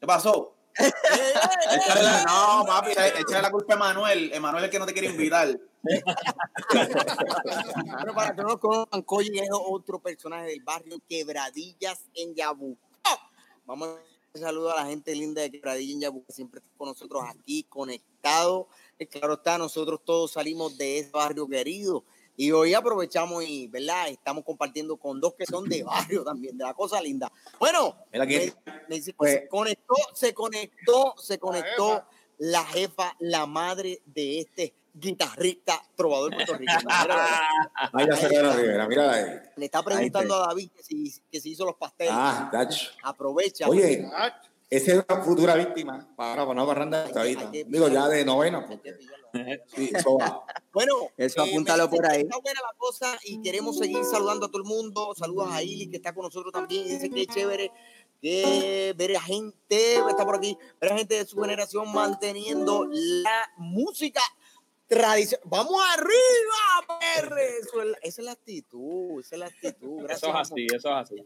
[0.01, 0.55] ¿Qué pasó?
[0.79, 4.33] Échale la- no, papi, échale la culpa a Emanuel.
[4.33, 5.59] Emanuel es el que no te quiere invitar.
[6.73, 12.79] Bueno, para que no lo conozcan, Coyi es otro personaje del barrio Quebradillas en Yabucoa.
[13.67, 14.01] Vamos a dar
[14.35, 17.65] un saludo a la gente linda de Quebradillas en Yabucoa, siempre está con nosotros aquí
[17.65, 18.67] conectados.
[18.99, 22.05] Y claro está, nosotros todos salimos de ese barrio querido.
[22.41, 24.09] Y hoy aprovechamos y, ¿verdad?
[24.09, 25.83] Estamos compartiendo con dos que son de
[26.23, 27.31] barrio también, de la cosa linda.
[27.59, 28.55] Bueno, me-
[28.89, 32.05] me Pues- se conectó, se conectó, se conectó
[32.39, 36.79] la jefa, la madre de este guitarrista trovador puertorriqueño.
[36.89, 39.25] La señora Rivera, mírala ahí.
[39.57, 42.13] Le está preguntando a David que si, que si hizo los pasteles.
[42.17, 42.91] Ah, tacho.
[43.03, 43.69] Aprovecha.
[43.69, 44.09] Oye,
[44.71, 47.51] esa es una futura víctima para una barranda de ahorita.
[47.67, 48.67] Digo, ya de novena.
[48.67, 48.97] porque-
[49.75, 50.45] Sí, eso va.
[50.73, 52.21] Bueno, Eso me apúntalo dicen por ahí.
[52.23, 55.13] Está buena la cosa y queremos seguir saludando a todo el mundo.
[55.17, 56.87] Saludos a Ili, que está con nosotros también.
[56.87, 57.73] Dice que es chévere
[58.23, 63.51] que ver a gente, está por aquí, ver a gente de su generación manteniendo la
[63.57, 64.21] música
[64.87, 65.49] tradicional.
[65.51, 67.59] ¡Vamos arriba, perre!
[67.61, 69.99] Eso es la- esa es la actitud, esa es la actitud.
[70.03, 70.23] Gracias.
[70.23, 71.17] Eso es así, eso es así.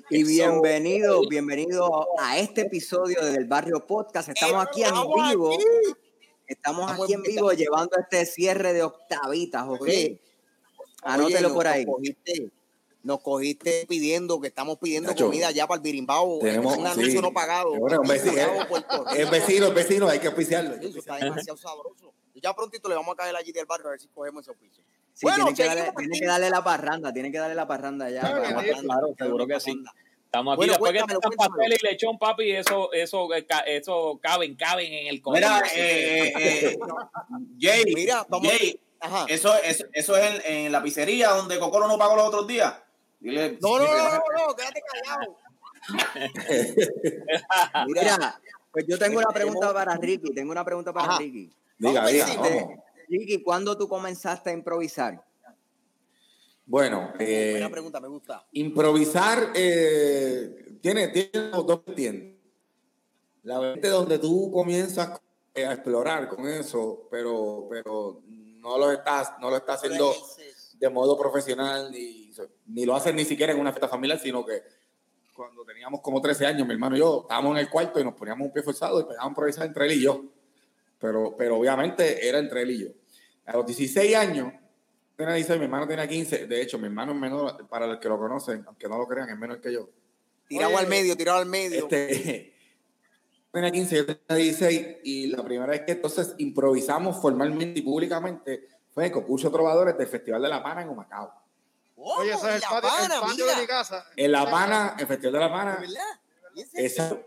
[0.10, 4.30] Y bienvenido, bienvenido a este episodio del Barrio Podcast.
[4.30, 4.94] Estamos aquí en
[5.30, 5.58] vivo.
[6.48, 9.88] Estamos aquí en vivo llevando este cierre de octavitas, ¿ok?
[11.04, 11.86] Anótelo por ahí.
[13.04, 16.40] Nos cogiste, pidiendo que estamos pidiendo Nacho, comida ya para el birimbao.
[16.40, 17.22] tenemos- es un anuncio sí.
[17.22, 17.76] no pagado.
[17.76, 18.42] Bueno, un vecino.
[19.16, 20.76] Es vecino, es vecino, hay que auspiciarlo.
[20.76, 22.14] Eso está demasiado sabroso.
[22.42, 24.84] Ya prontito le vamos a caer allí del barrio a ver si cogemos ese oficio.
[25.14, 26.20] Sí, Bueno, tienen, que darle, tienen Martín.
[26.22, 28.22] que darle la parranda, tienen que darle la parranda ya.
[28.22, 28.72] Claro para- que.
[28.74, 29.84] Claro, seguro que sí.
[30.26, 31.58] Estamos aquí Bueno, después que están cuéntamelo.
[31.58, 35.72] pastel y lechón, papi, eso, eso, eh, eso caben, caben en el Mira, coño.
[35.76, 36.80] eh, eh,
[37.60, 39.26] Jay, Mira, vamos- Jay, Ajá.
[39.28, 42.74] eso, eso, eso es en, en la pizzería donde Cocolo no pagó los otros días.
[43.20, 45.38] Dile, No, no, no, no, no, quédate callado.
[47.88, 48.40] Mira,
[48.72, 51.20] pues yo tengo una pregunta para Ricky, tengo una pregunta para Ajá.
[51.20, 51.52] Ricky.
[51.82, 52.80] Diga, diga, vamos.
[53.10, 55.26] Ricky, ¿cuándo tú comenzaste a improvisar?
[56.64, 58.46] Bueno, eh, Buena pregunta, me gusta.
[58.52, 62.40] improvisar eh, tiene, tiene dos vertientes.
[63.44, 65.20] La vertiente donde tú comienzas
[65.56, 70.14] eh, a explorar con eso, pero, pero no lo estás, no lo estás haciendo
[70.76, 72.32] de modo profesional, ni,
[72.68, 74.62] ni lo haces ni siquiera en una fiesta familiar, sino que
[75.36, 78.14] cuando teníamos como 13 años, mi hermano y yo estábamos en el cuarto y nos
[78.14, 80.41] poníamos un pie forzado y pegábamos a improvisar entre él y yo.
[81.02, 82.90] Pero, pero obviamente era entre él y yo.
[83.46, 84.54] A los 16 años,
[85.18, 86.48] tenía 16, mi hermano tenía 15.
[86.48, 89.30] De hecho, mi hermano es menor, para los que lo conocen, aunque no lo crean,
[89.30, 89.90] es menor que yo.
[90.48, 91.84] Tirado al medio, tirado al medio.
[91.84, 92.54] Este,
[93.52, 98.68] tenía 15, yo tenía 16 y la primera vez que entonces improvisamos formalmente y públicamente
[98.94, 101.34] fue en el concurso de trovadores del Festival de La Pana en Humacao.
[101.96, 103.56] Oh, Oye, ese es el La patio, el Habana, patio mira.
[103.56, 104.06] de mi casa.
[104.16, 106.20] En La Pana, el Festival de La ¿De Pana, verdad?
[106.56, 106.86] ¿Y ese?
[106.86, 107.18] esa,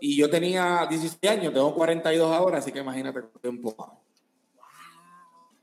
[0.00, 4.02] y yo tenía 16 años, tengo 42 ahora, así que imagínate cuánto tiempo.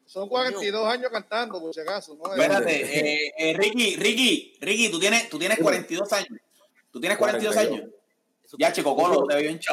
[0.06, 2.16] Son 42 años cantando, por si acaso.
[2.16, 2.32] ¿no?
[2.32, 6.40] Espérate, eh, eh, Ricky, Ricky, Ricky, tú tienes, tú tienes 42 años.
[6.92, 7.90] Tú tienes 42 años.
[8.58, 9.60] Ya, chico, Colo, te veo bien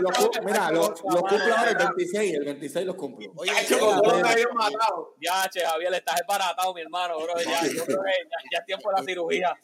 [0.00, 3.32] lo cu- mira, lo, lo cumplo ahora el 26, el 26 los cumplo.
[3.36, 5.14] Oye, Ya, chico, Colo te veo matado.
[5.20, 7.32] Ya, che, Javier, estás desbaratado, mi hermano, bro.
[7.40, 9.58] Ya, yo creo que ya, ya es tiempo de la cirugía.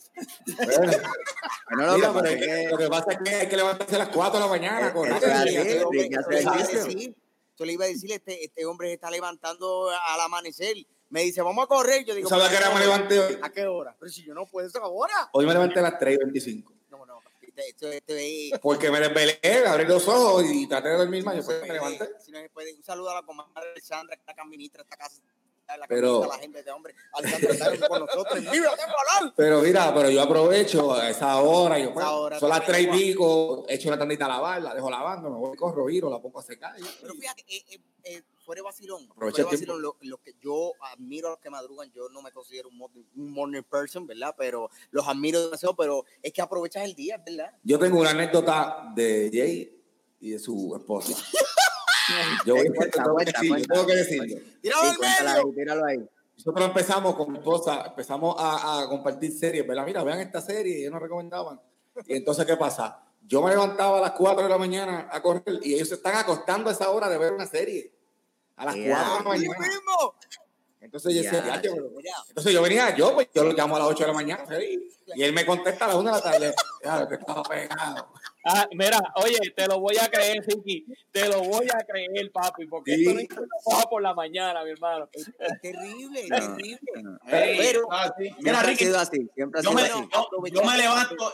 [1.77, 3.49] Bueno, lo mira, que pero pasa es que- que- lo que pasa es que hay
[3.49, 6.85] que levantarse a las 4 de la mañana, Eh, Yo hacer le iba a ejercicio.
[6.85, 7.15] decir,
[7.59, 10.77] yo le iba a decir, este, este hombre se está levantando al amanecer.
[11.09, 12.05] Me dice, vamos a correr.
[12.05, 13.39] Yo digo, ¿Tú sabes a qué hora me levanté hoy?
[13.43, 13.95] ¿A qué hora?
[13.99, 15.29] Pero si yo no puedo eso ahora.
[15.33, 16.73] Hoy me levanté a las 3 y 25.
[16.91, 17.21] No, no.
[17.57, 21.37] Es- Porque me desvelé, abrí los ojos y traté de dormir más.
[21.37, 22.11] Yo pues me levanté.
[22.23, 25.23] Si no puede, un saludo a la comadre Alexandra, que está acá administra esta casa.
[25.69, 26.95] La Pero- pero, la gente de hombre.
[27.19, 28.39] Está con nosotros.
[29.37, 31.79] Pero mira, pero yo aprovecho a esa hora.
[31.79, 34.75] Yo, pues, Esa hora son las tres y pico, echo una tandita a lavar, la
[34.75, 36.75] dejo lavando, me voy, corro, giro, la pongo a secar.
[37.01, 40.35] Pero fíjate, eh, eh, eh, fuera de vacilón, Aprovecha fuera de vacilón, lo, lo que
[40.41, 44.07] yo admiro a los que madrugan, yo no me considero un morning, un morning person,
[44.07, 44.35] ¿verdad?
[44.39, 47.53] Pero los admiro demasiado, pero es que aprovechas el día, ¿verdad?
[47.63, 49.85] Yo tengo una anécdota de Jay
[50.21, 51.15] y de su esposa.
[52.47, 53.75] Yo, voy- Cuenta, que cuenta, cuenta.
[53.75, 54.39] tengo que decirlo.
[54.63, 56.09] ¡Tíralo Sí, ahí, tíralo ahí.
[56.37, 59.85] Nosotros empezamos con mi esposa, empezamos a, a compartir series, ¿verdad?
[59.85, 61.61] Mira, vean esta serie, ellos nos recomendaban.
[62.07, 63.03] Y entonces, ¿qué pasa?
[63.27, 66.15] Yo me levantaba a las 4 de la mañana a correr y ellos se están
[66.15, 67.93] acostando a esa hora de ver una serie.
[68.57, 68.83] A las Ya.
[68.83, 69.67] 4 de la ¡Así mañana.
[69.75, 70.15] mismo!
[70.79, 71.23] Entonces yo.
[71.33, 74.45] Mira, Entonces yo venía, yo pues yo lo llamo a las 8 de la mañana
[74.63, 76.55] y él me contesta a las 1 de la tarde.
[76.87, 78.13] Claro, que estaba pegado.
[78.45, 80.87] Ah, mira, oye, te lo voy a creer, Ricky.
[81.11, 83.01] Te lo voy a creer, papi, porque Sí.
[83.03, 85.09] esto no es que trabaja por la mañana, mi hermano.
[85.13, 86.79] es terrible, es No, terrible.
[87.03, 87.19] no.
[87.29, 88.25] Pero- ah, sí.
[88.25, 90.09] Siempre Mira, ha Ricky, sido así, siempre ha yo sido me, así.
[90.13, 91.33] yo, yo me levanto,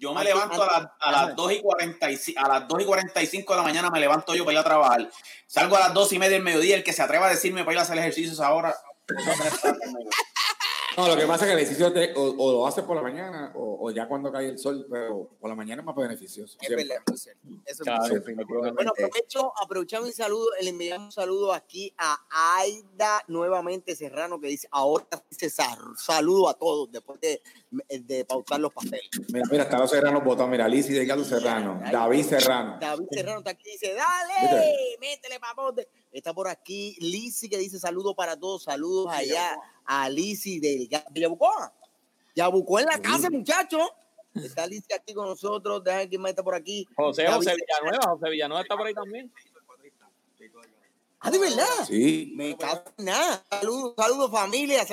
[0.00, 3.52] yo me levanto a, las- a las 2 y 45, a las 2 y 45
[3.52, 5.10] de la mañana me levanto yo para ir a trabajar.
[5.46, 6.74] Salgo a las 2 y media del mediodía.
[6.76, 8.74] El que se atreva a decirme para ir a hacer ejercicios ahora.
[10.96, 13.02] No, lo que pasa es que el ejercicio te- o, o lo haces por la
[13.02, 16.58] mañana o, o ya cuando cae el sol, pero por la mañana es más beneficioso.
[16.60, 17.40] Es verdad, es cierto.
[17.64, 18.14] Eso es Claro.
[18.26, 18.44] muy.
[18.72, 22.18] Bueno, aprovecho, aprovechamos un saludo, le enviamos un saludo aquí a
[22.58, 25.48] Aida nuevamente Serrano que dice, ahora dice
[25.96, 27.40] saludo a todos después de,
[27.70, 29.08] de pautar los pasteles.
[29.32, 30.50] Mira, mira, está los Serranos votados.
[30.50, 32.78] Mira, Lizzy Delgado Serrano, David Serrano.
[32.80, 35.88] David Serrano está aquí dice, dale, métele papote.
[36.10, 41.20] Está por aquí Lizzy que dice saludos para todos, saludos allá a Lizzy del de
[41.20, 41.72] Yabucoa.
[42.34, 43.88] Yabucoa en la casa, muchachos.
[44.34, 46.86] Está Lizzy aquí con nosotros, déjame que más está por aquí.
[46.96, 47.64] José, David José Serrano.
[47.66, 49.32] Villanueva, José Villanueva está por ahí también.
[51.20, 51.84] Ah, de verdad.
[51.86, 52.32] Sí.
[52.34, 53.44] Me cago en nada.
[53.50, 54.86] Saludos, saludos familia.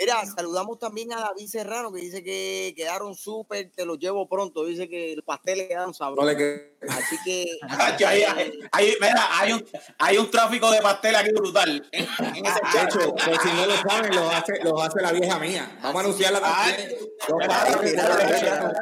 [0.00, 4.64] Mira, saludamos también a David Serrano que dice que quedaron súper, te los llevo pronto.
[4.64, 6.34] Dice que el pastel le quedaron sabrosos.
[6.36, 7.44] que- Así que.
[9.00, 9.64] Mira, hay un,
[9.98, 11.86] hay un tráfico de pastel aquí brutal.
[11.92, 15.12] En, en ese De hecho, pues, si no lo saben, los hace, los hace la
[15.12, 15.78] vieja mía.
[15.82, 16.96] Vamos a anunciarla también.
[17.28, 18.72] Los pasteles de Aya Serrano.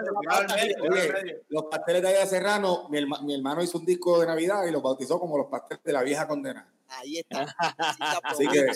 [0.92, 4.64] Oye, los pasteles de Aya Serrano, mi, herma- mi hermano hizo un disco de Navidad
[4.66, 6.72] y los bautizó como los pasteles de la vieja condena.
[6.88, 7.54] Ahí está.
[8.22, 8.66] Así que-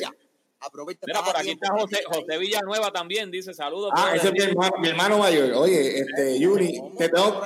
[0.65, 1.01] aprovecha.
[1.07, 3.91] Mira, por aquí está José, José Villanueva también, dice saludos.
[3.95, 5.53] Ah, ese es mi hermano, mi hermano mayor.
[5.55, 7.43] Oye, este, Juni, te, tengo-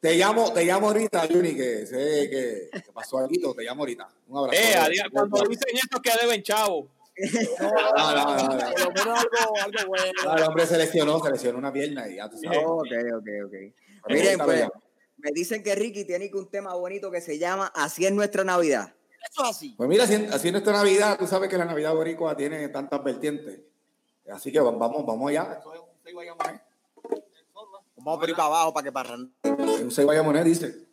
[0.00, 4.08] te llamo, te llamo ahorita, Juni, que sé que, que pasó algo, te llamo ahorita.
[4.28, 4.62] Un abrazo.
[4.62, 6.88] Eh, adiós, cuando dicen esto que deben chavo.
[7.60, 7.70] No,
[8.14, 8.56] no, no, no.
[8.56, 10.12] Menos algo, algo bueno.
[10.24, 12.58] No, el hombre se lesionó, se lesionó una pierna y ya tú sabes.
[12.64, 12.88] Ok,
[13.18, 13.54] ok, ok.
[14.08, 14.66] Miren, pues,
[15.18, 18.44] me dicen que Ricky tiene que un tema bonito que se llama Así es nuestra
[18.44, 18.92] Navidad.
[19.30, 19.74] Eso es así.
[19.76, 23.60] Pues mira, en esta Navidad, tú sabes que la Navidad boricua tiene tantas vertientes.
[24.30, 25.60] Así que vamos, vamos allá.
[27.96, 29.32] Vamos por ir para abajo para que parran.
[29.42, 30.86] Un seis guayamonés dice.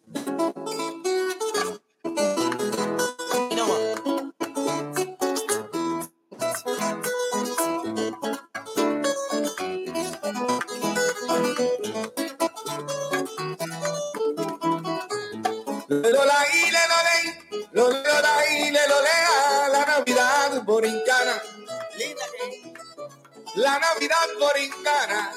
[23.61, 25.33] La Navidad borincana.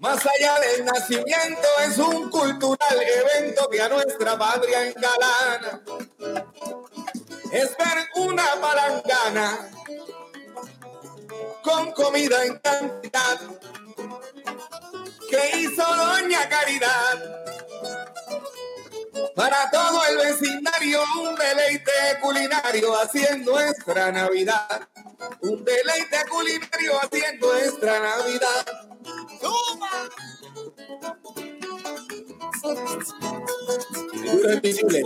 [0.00, 5.82] Más allá del nacimiento es un cultural evento que a nuestra patria engalana.
[7.52, 9.70] Es ver una palangana
[11.62, 13.38] con comida en cantidad
[15.30, 17.38] que hizo Doña Caridad.
[19.38, 24.88] Para todo el vecindario, un deleite culinario haciendo nuestra Navidad.
[25.42, 28.66] Un deleite culinario haciendo nuestra Navidad.
[34.54, 35.04] Invisible.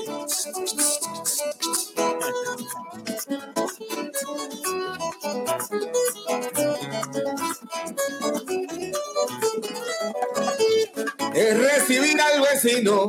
[11.34, 13.08] Es recibir al vecino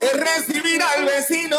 [0.00, 1.58] Es recibir al vecino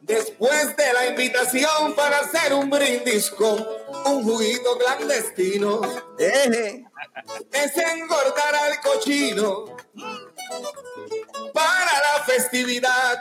[0.00, 3.66] después de la invitación para hacer un brindis con
[4.06, 5.80] un juguito clandestino.
[6.18, 9.76] Es engordar al cochino
[11.52, 13.20] para la festividad.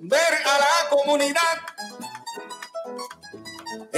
[0.00, 1.58] Ver a la comunidad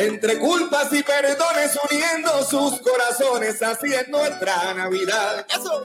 [0.01, 5.47] entre culpas y perdones uniendo sus corazones haciendo nuestra Navidad.
[5.49, 5.85] Eso.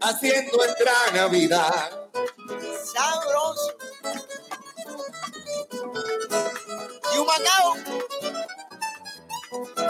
[0.00, 2.08] haciendo nuestra Navidad.
[2.94, 3.76] Sabroso.
[7.14, 7.74] Y un macao.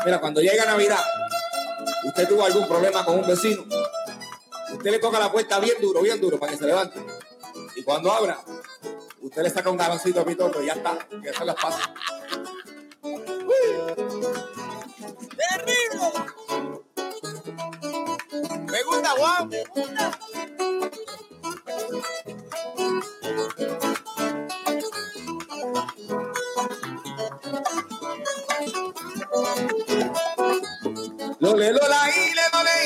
[0.04, 1.04] Mira, cuando llega Navidad,
[2.04, 3.64] usted tuvo algún problema con un vecino,
[4.72, 7.04] usted le toca la puerta bien duro, bien duro para que se levante.
[7.76, 8.38] Y cuando abra,
[9.20, 11.92] usted le saca un galoncito a pitoto y ya está, que eso las pasa.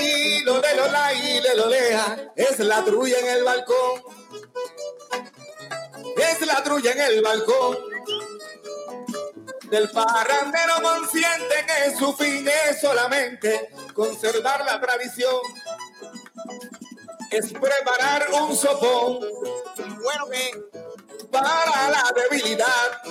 [0.01, 4.03] Y, lo le lo la y le lo lea, es la trulla en el balcón.
[6.17, 7.79] Es la trulla en el balcón.
[9.71, 15.41] Del parrandero consciente que su fin es solamente conservar la tradición.
[17.31, 19.21] Es preparar un sopón
[19.77, 20.51] Bueno que
[21.31, 23.03] para la debilidad.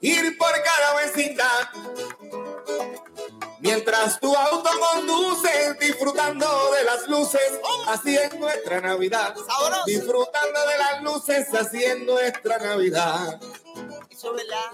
[0.00, 1.68] Ir por cada vecindad.
[3.60, 6.46] Mientras tu auto conduce disfrutando
[6.76, 9.34] de las las luces, así es nuestra Navidad.
[9.86, 13.40] Disfrutando de las luces, así es nuestra Navidad.
[14.10, 14.72] Eso es verdad.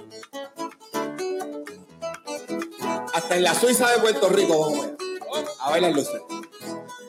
[3.14, 6.20] Hasta en la Suiza de Puerto Rico vamos a bailar luces.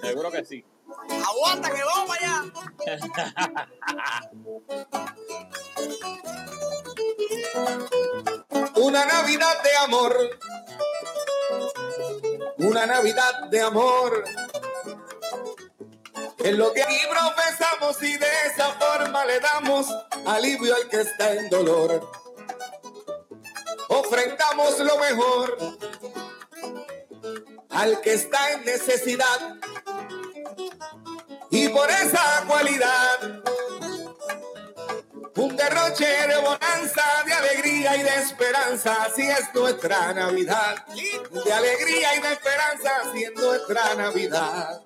[0.01, 0.65] Seguro que sí.
[1.27, 2.45] Aguanta que vamos allá.
[8.75, 10.39] Una Navidad de amor.
[12.57, 14.23] Una Navidad de amor.
[16.37, 19.87] Es lo que aquí profesamos y de esa forma le damos
[20.25, 22.09] alivio al que está en dolor.
[23.89, 25.57] Ofrendamos lo mejor
[27.69, 29.57] al que está en necesidad.
[31.51, 33.41] Y por esa cualidad
[35.39, 40.85] un derroche de bonanza, de alegría y de esperanza, así es nuestra Navidad.
[41.45, 44.81] De alegría y de esperanza, así es nuestra Navidad.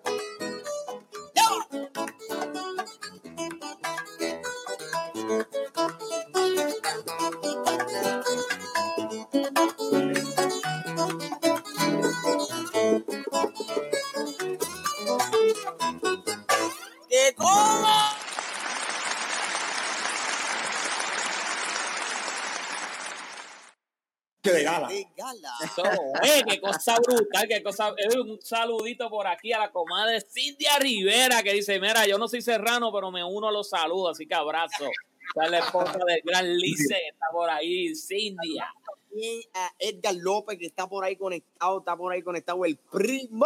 [26.83, 27.93] Cosa brutal, qué cosa.
[27.97, 32.27] eh, un saludito por aquí a la comadre Cintia Rivera que dice: Mira, yo no
[32.27, 34.85] soy serrano, pero me uno a los saludos, así que abrazo.
[35.35, 38.67] Esa es la esposa del gran Lice, está por ahí, Cintia.
[39.09, 43.45] También a Edgar López, que está por ahí conectado, está por ahí conectado el primo.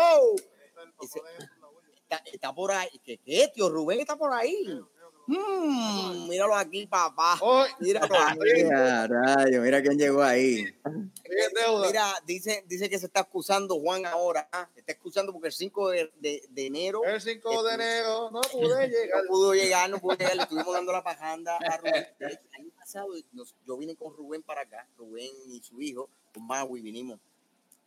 [2.01, 2.89] Está, está por ahí.
[3.03, 4.65] ¿Qué, qué, tío Rubén está por ahí?
[5.27, 7.37] Mm, míralo aquí, papá.
[7.79, 8.39] Míralo aquí.
[8.55, 10.65] Mira, rayo, mira quién llegó ahí.
[11.85, 14.47] Mira, dice, dice que se está excusando Juan ahora.
[14.51, 18.31] ah, Se está excusando porque el 5 de, de- de enero El 5 de enero
[18.31, 19.23] no pude llegar.
[19.23, 20.35] no pudo llegar, no pudo llegar.
[20.35, 22.07] Le estuvimos dando la pajanda a Rubén.
[22.19, 26.47] El año pasado nos- yo vine con Rubén para acá, Rubén y su hijo, con
[26.47, 27.19] Maui, vinimos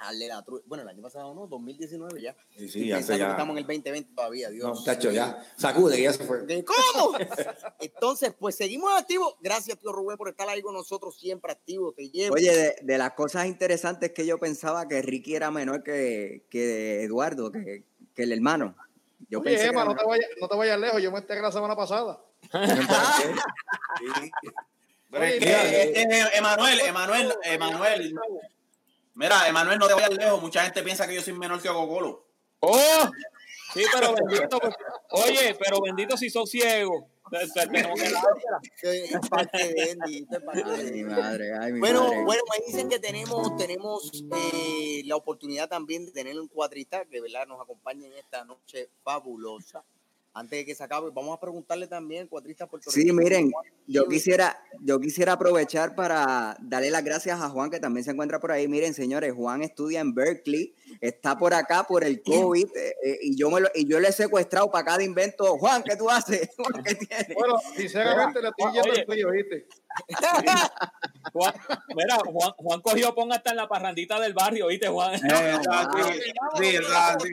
[0.00, 2.34] darle la tru- Bueno, el año pasado no, 2019 ya.
[2.56, 3.30] Sí, sí, ya sé, pensando que ya.
[3.30, 4.68] Estamos en el 2020 todavía, Dios.
[4.68, 5.44] No, muchacho, ya.
[5.56, 6.42] Sacude, ya se fue.
[6.46, 7.16] ¿De ¿Cómo?
[7.80, 9.34] Entonces, pues seguimos activos.
[9.40, 11.92] Gracias, tío Rubén, por estar ahí con nosotros, siempre activo.
[11.92, 12.34] Te llevo.
[12.34, 17.02] Oye, de, de las cosas interesantes que yo pensaba que Ricky era menor que, que
[17.04, 17.84] Eduardo, que,
[18.14, 18.74] que el hermano.
[19.28, 21.02] Yo Oye, pensé que Emma, era no te, vayas, no te vayas lejos.
[21.02, 22.20] Yo me enteré la semana pasada.
[25.10, 28.14] Pero es Oye, que, mira, es que, Emanuel, Emanuel, Emanuel.
[29.20, 30.40] Mira, Emanuel, no te vayas lejos.
[30.40, 32.24] Mucha gente piensa que yo soy menor que Cocolo.
[32.60, 33.10] ¡Oh!
[33.74, 34.58] Sí, pero bendito.
[34.58, 34.74] pues,
[35.10, 37.06] Oye, pero bendito si sos ciego.
[37.30, 37.94] Bueno,
[41.06, 41.78] madre.
[41.78, 47.20] bueno, me dicen que tenemos, tenemos eh, la oportunidad también de tener un cuatrista que
[47.20, 47.46] ¿verdad?
[47.46, 49.84] nos acompaña en esta noche fabulosa.
[50.32, 53.12] Antes de que se acabe, vamos a preguntarle también al cuatrista puertorriqueño.
[53.12, 53.50] Sí, miren,
[53.88, 58.38] yo quisiera, yo quisiera aprovechar para darle las gracias a Juan, que también se encuentra
[58.38, 58.68] por ahí.
[58.68, 63.36] Miren, señores, Juan estudia en Berkeley, está por acá por el COVID, eh, eh, y
[63.36, 65.58] yo me lo, y yo le he secuestrado para cada invento.
[65.58, 66.50] Juan, ¿qué tú haces?
[66.84, 67.34] ¿Qué tienes?
[67.34, 69.66] Bueno, sinceramente le estoy yendo el frío, ¿viste?
[71.32, 71.54] Juan,
[71.94, 75.14] mira, Juan, Juan cogió ponga hasta en la parrandita del barrio, ¿viste, Juan?
[75.14, 75.88] Eh, Juan,
[76.56, 77.30] Sí, es verdad, sí.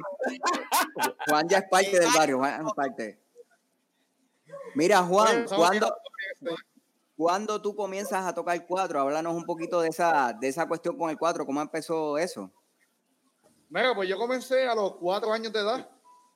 [1.27, 3.19] Juan ya es parte del barrio, Juan es parte.
[4.75, 5.97] Mira, Juan, Oye, ¿cuándo,
[7.15, 8.99] ¿cuándo tú comienzas a tocar cuatro?
[8.99, 12.51] Háblanos un poquito de esa, de esa cuestión con el cuatro, ¿cómo empezó eso?
[13.69, 15.89] Mira, pues yo comencé a los cuatro años de edad.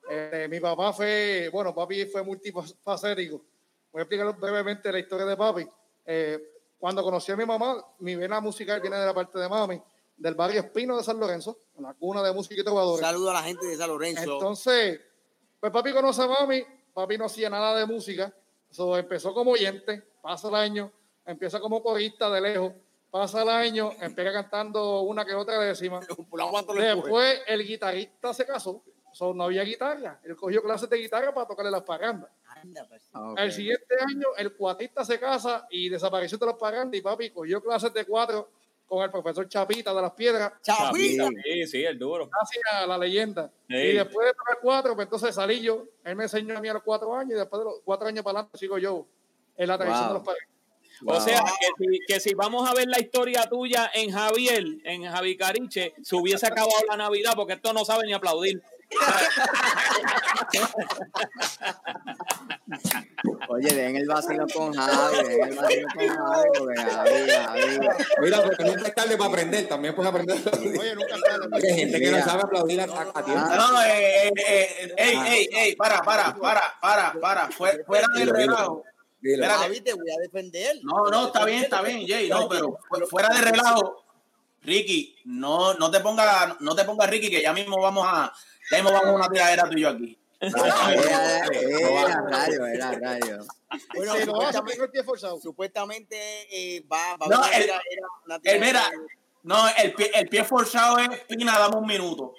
[0.09, 3.45] Eh, mi papá fue, bueno, papi fue multifacético.
[3.91, 5.67] Voy a explicar brevemente la historia de papi.
[6.05, 6.39] Eh,
[6.77, 9.81] cuando conocí a mi mamá, mi vena musical viene de la parte de mami,
[10.17, 13.05] del barrio Espino de San Lorenzo, una cuna de música y trovadores.
[13.05, 14.23] Saludo a la gente de San Lorenzo.
[14.23, 14.99] Entonces,
[15.59, 18.33] pues papi conoce a mami, papi no hacía nada de música,
[18.69, 20.91] so, empezó como oyente, pasa el año,
[21.25, 22.73] empieza como corista de lejos,
[23.11, 25.99] pasa el año, empieza cantando una que otra décima.
[26.75, 28.81] Después el guitarrista se casó,
[29.13, 32.29] so, no había guitarra, él cogió clases de guitarra para tocarle las parrandas.
[32.45, 33.09] Anda, pues.
[33.13, 37.61] Ah, siguiente año el cuatista se casa y desapareció de las parrandas y papi cogió
[37.61, 38.51] clases de cuatro
[38.85, 41.29] con el profesor Chapita de las Piedras, Chapita.
[41.43, 42.29] Sí, sí, el duro.
[42.29, 43.49] casi a la leyenda.
[43.69, 43.75] Sí.
[43.75, 45.85] Y después de tocar cuatro, pues entonces salí yo.
[46.03, 48.21] Él me enseñó a mí a los cuatro años y después de los cuatro años
[48.23, 49.07] para adelante sigo yo
[49.55, 50.07] en la tradición Wow.
[50.09, 50.43] de los padres.
[51.03, 55.03] O sea, que si, que si vamos a ver la historia tuya en Javier, en
[55.05, 58.61] Javi Cariche, se hubiese acabado la Navidad porque esto no sabe ni aplaudir.
[63.49, 67.79] Oye, den el vacilo con Javi, den el vacilo con Javi, porque Javi, Javi.
[68.21, 70.37] Mira, porque nunca es tarde para aprender, también puedes aprender.
[70.79, 71.37] Oye, nunca está.
[71.51, 73.45] Hay gente que no sabe aplaudir a, a- tiempo.
[73.49, 78.07] No, no, eh, eh, eh, ey, ey, ey, para, para, para, para, para, Fue- fuera
[78.15, 78.83] del relajo.
[79.23, 80.77] Javi, te voy a defender.
[80.83, 84.03] No, no, está bien, está bien, Jay, no, pero fu- fuera de relajo,
[84.61, 88.31] Ricky, no, no te pongas, no te pongas Ricky, que ya mismo vamos a,
[88.69, 90.17] ya mismo vamos a una tiradera tú y yo aquí.
[90.39, 90.63] Era,
[93.17, 93.39] era.
[93.95, 95.39] Bueno, supuestamente, tengo el pie forzado.
[95.39, 97.71] supuestamente eh, va, va a No, el-
[98.25, 98.91] una El, mira,
[99.43, 102.33] no, el pie, el pie forzado es Pina, dame un minuto.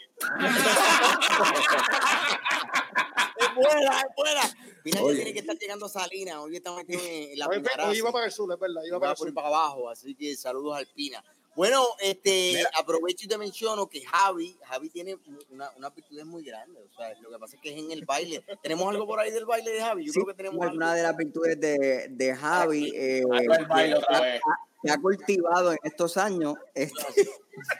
[3.36, 4.40] Es buena, es buena.
[4.84, 6.36] Mira que tiene que estar llegando a Salinas.
[6.36, 7.62] Hoy está metido en la Hoy,
[7.98, 8.82] iba para el sur, es verdad.
[8.84, 9.32] Iba para el sur.
[9.34, 11.22] para abajo, así que saludos al Pina.
[11.54, 15.18] Bueno, este, aprovecho y te menciono que Javi, Javi tiene
[15.50, 16.82] una, una virtudes muy grandes.
[16.92, 18.42] O sea, lo que pasa es que es en el baile.
[18.62, 20.06] ¿Tenemos algo por ahí del baile de Javi?
[20.06, 20.76] Yo Sí, creo que tenemos algo.
[20.76, 24.40] una de las virtudes de, de Javi eh, Ahí va el baile otra vez.
[24.82, 26.54] que ha cultivado en estos años.
[26.74, 27.28] este,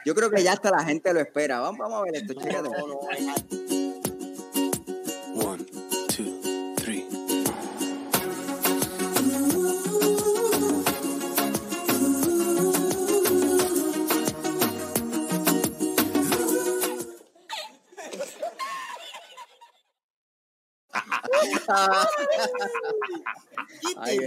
[0.05, 1.59] yo creo que ya hasta la gente lo espera.
[1.59, 2.69] Vamos, vamos a ver esto, chécate.
[2.69, 2.99] No, no,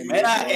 [0.05, 0.47] Mira,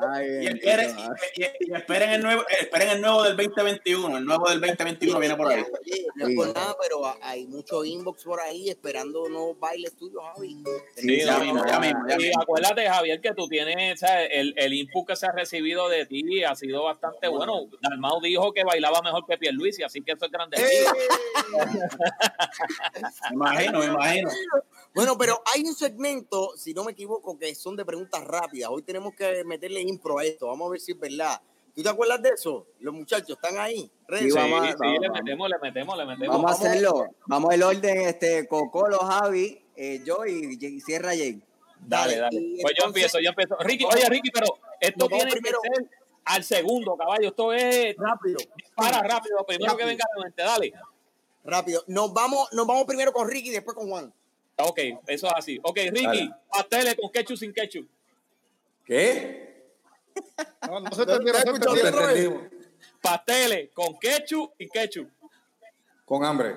[0.00, 0.94] Ay, y, esperen,
[1.36, 5.18] y- y- y esperen el nuevo, esperen el nuevo del 2021, el nuevo del 2021
[5.18, 5.64] viene por ahí.
[6.14, 10.22] No es por nada, pero ha- hay mucho inbox por ahí esperando nuevos bailes tuyos,
[10.36, 10.62] Javi.
[10.94, 14.28] Sí, ya mismo, ya mismo, acuérdate, Javier, que tú tienes, ¿sabes?
[14.30, 17.68] El, el input que se ha recibido de ti ha sido bastante bueno.
[17.80, 20.58] Dalmau dijo que bailaba mejor que Pierluisi, así que eso es grande.
[23.30, 24.30] Me imagino, me imagino.
[24.94, 28.70] Bueno, pero hay un segmento, si no me equivoco, que son de preguntas rápidas.
[28.72, 30.48] Hoy tenemos que meterle impro a esto.
[30.48, 31.40] Vamos a ver si es verdad.
[31.74, 32.66] ¿Tú te acuerdas de eso?
[32.80, 33.88] Los muchachos están ahí.
[34.08, 36.36] Sí, Sí, vamos sí, le metemos, le metemos, le metemos.
[36.36, 37.06] Vamos a hacerlo.
[37.26, 41.40] Vamos el orden, este, Cocolo, Javi, eh, yo y, y cierra Jay.
[41.80, 42.56] Dale, Dale, dale.
[42.62, 43.56] Pues yo empiezo, yo empiezo.
[43.60, 44.46] Ricky, oye, Ricky, pero
[44.80, 45.90] esto tiene primero- que ser
[46.24, 47.28] al segundo, caballo.
[47.28, 48.38] Esto es Rápido.
[48.74, 50.72] para rápido, primero que venga a la mente, dale.
[51.44, 51.84] Rápido.
[51.86, 54.12] Nos vamos, nos vamos primero con Ricky y después con Juan.
[54.60, 55.60] Ok, eso es así.
[55.62, 56.30] Ok, Ricky, Dale.
[56.50, 57.88] pasteles con ketchup sin ketchup.
[58.84, 59.70] ¿Qué?
[60.66, 62.00] No, no se entendió, no se No te entendió.
[62.00, 62.42] entendimos.
[63.00, 65.08] Pasteles con ketchup y ketchup.
[66.04, 66.56] Con hambre.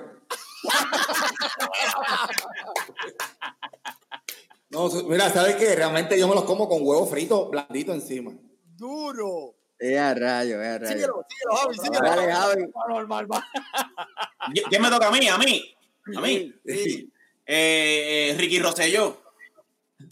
[4.70, 5.76] No, mira, ¿sabes qué?
[5.76, 8.32] Realmente yo me los como con huevo frito blandito encima.
[8.78, 9.54] Duro.
[9.78, 10.94] Es a rayo, es a rayo.
[10.94, 12.02] Síguelo, síguelo, Javi, síguelo.
[12.10, 12.64] Dale, Javi.
[12.90, 13.28] Normal.
[13.28, 15.28] ¿Qui- ¿Quién me toca a mí?
[15.28, 15.76] ¿A mí?
[16.18, 16.54] ¿A mí?
[16.66, 17.12] Sí.
[17.46, 19.22] Eh, eh, Ricky Rosselló.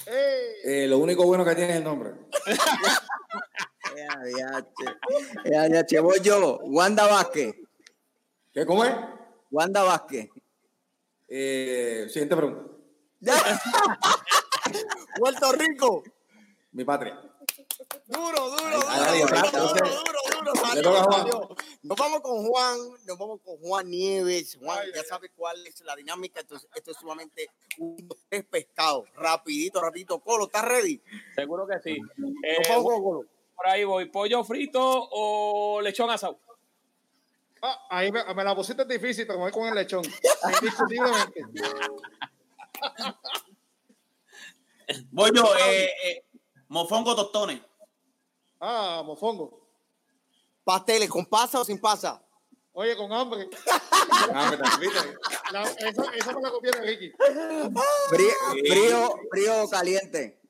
[0.06, 2.12] Eh, lo único bueno que tiene es el nombre.
[3.96, 5.00] Es a diache.
[5.44, 6.00] Es a diache.
[6.00, 7.56] Voy yo, Wanda Vázquez.
[8.54, 8.66] ¿Qué?
[8.66, 8.96] ¿Cómo es?
[9.52, 10.30] Wanda Vázquez.
[11.28, 12.72] Eh, siguiente pregunta.
[15.20, 16.04] Puerto Rico.
[16.72, 17.20] Mi patria.
[18.08, 21.56] Duro, duro, duro, Ay, duro, duro, duro.
[21.84, 24.58] Nos vamos con Juan, nos vamos con Juan Nieves.
[24.62, 26.42] Juan, Ay, ya ay, sabes cuál es la dinámica.
[26.42, 29.06] Esto, es- esto es sumamente un tres pescados.
[29.16, 30.20] Rapidito, rapidito.
[30.20, 31.02] Colo, ¿estás ready?
[31.36, 31.98] Seguro que sí.
[32.44, 33.26] Eh, Nos vamos con Colo.
[33.56, 34.06] por ahí voy.
[34.06, 34.80] ¿Pollo frito
[35.12, 36.40] o lechón asado?
[37.62, 40.04] Ah, ahí me, me la pusiste difícil, pero me voy con el lechón.
[40.62, 41.42] Indiscutiblemente.
[45.12, 46.24] Voy yo, eh, eh,
[46.70, 47.62] mofongo tostones.
[48.60, 49.60] Ah, mofongo.
[50.64, 52.22] Pasteles, ¿con pasa o sin pasa?
[52.74, 53.50] Oye, con hambre.
[54.32, 54.52] Ah.
[55.52, 57.12] La- esa, esa me la copié de Ricky.
[58.10, 58.34] Frío,
[58.68, 60.42] frío, frío o caliente.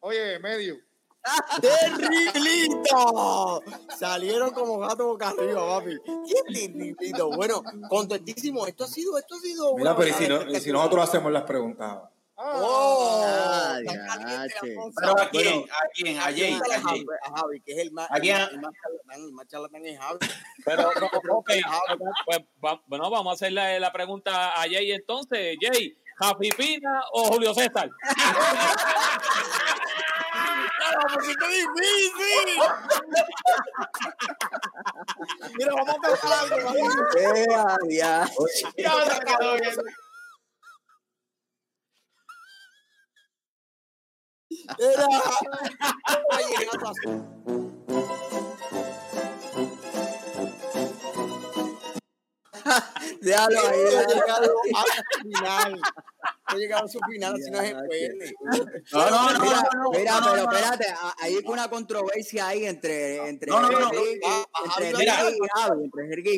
[0.00, 0.76] Oye, medio.
[1.60, 3.62] ¡Terriblito!
[3.98, 5.96] Salieron como gatos boca arriba, papi.
[6.26, 7.30] ¡Qué terriblito!
[7.30, 8.66] Bueno, contentísimo.
[8.66, 9.76] Esto ha sido, esto ha sido.
[9.76, 11.98] Mira, pero ¿y si, verdadera no, y si nosotros hacemos las preguntas?
[12.40, 13.24] ¡Oh!
[13.26, 13.78] Ah.
[13.82, 15.60] ¿Pero a quién?
[15.60, 16.18] Bueno, ¿A quién?
[16.18, 16.52] A Jay.
[16.52, 16.80] A a Jay.
[16.82, 18.36] Javi, a Javi, que es el más, ¿A quién?
[18.36, 20.18] el más charlatán, el más charlatán es Javi.
[20.64, 20.90] Pero,
[21.22, 21.50] pero, ok,
[22.26, 25.56] pues, va- bueno, vamos a hacer la, la pregunta a Jay entonces.
[25.60, 27.90] Jay, ¿Javi Pina o Julio César?
[30.78, 32.60] ¡Claro, porque está difícil!
[35.56, 36.72] Mira, vamos a pensar algo.
[36.78, 37.56] Ya se quedó bien.
[37.56, 38.28] Era.
[38.36, 38.62] Oye,
[39.60, 39.76] gatas.
[53.20, 54.72] Déjalo ahí, Ha llegado ahí.
[54.76, 55.80] a su final.
[56.46, 57.60] Ha llegado a su final, así no.
[58.92, 60.86] No, no, no, Mira, no, mira, pero no, espérate,
[61.18, 63.74] hay una controversia ahí entre entre y Javi,
[64.84, 65.08] entre y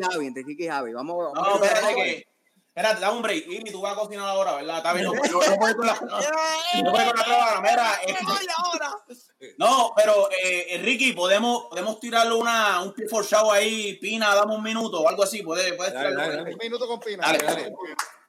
[0.01, 0.93] Javi, entre Ricky y Javi.
[0.93, 2.26] Vamos, No, espérate que.
[2.73, 3.47] Espérate, dame un break.
[3.49, 4.77] Iri, tú vas a cocinar ahora, ¿verdad?
[4.79, 5.95] Está bien, no, no, no puedes con la.
[5.95, 8.01] No, puedes con la mira.
[8.07, 12.95] eh, no, pero eh, eh, Ricky, podemos, podemos tirarle una, un
[13.25, 15.43] show ahí, Pina, dame un minuto o algo así.
[15.43, 17.27] Puedes, puedes Dale, un- Un minuto con Pina.
[17.27, 17.75] Dale, dale.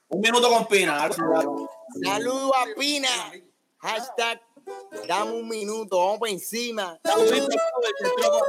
[0.10, 1.04] Un minuto con Pina.
[1.04, 2.04] algo así.
[2.04, 3.10] Saludo a Pina.
[3.78, 4.42] Hashtag,
[5.08, 7.00] dame un minuto, vamos por encima.
[7.04, 8.46] Saludito a todo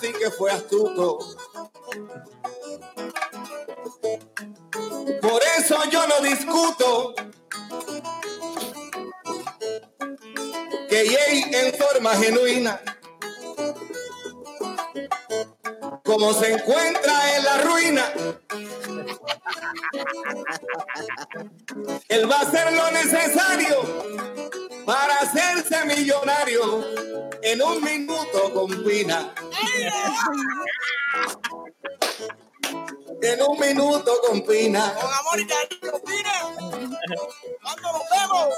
[0.00, 1.18] sí que fue astuto.
[5.20, 7.14] Por eso yo no discuto.
[10.88, 12.80] Que Jay en forma genuina.
[16.04, 18.12] Como se encuentra en la ruina.
[22.08, 23.81] Él va a hacer lo necesario
[25.84, 26.84] millonario
[27.42, 29.34] en un minuto con Pina.
[33.22, 34.94] En un minuto con Pina.
[34.94, 36.32] Con amor y cariño, Pina.
[37.62, 38.48] ¿Cuándo nos vemos?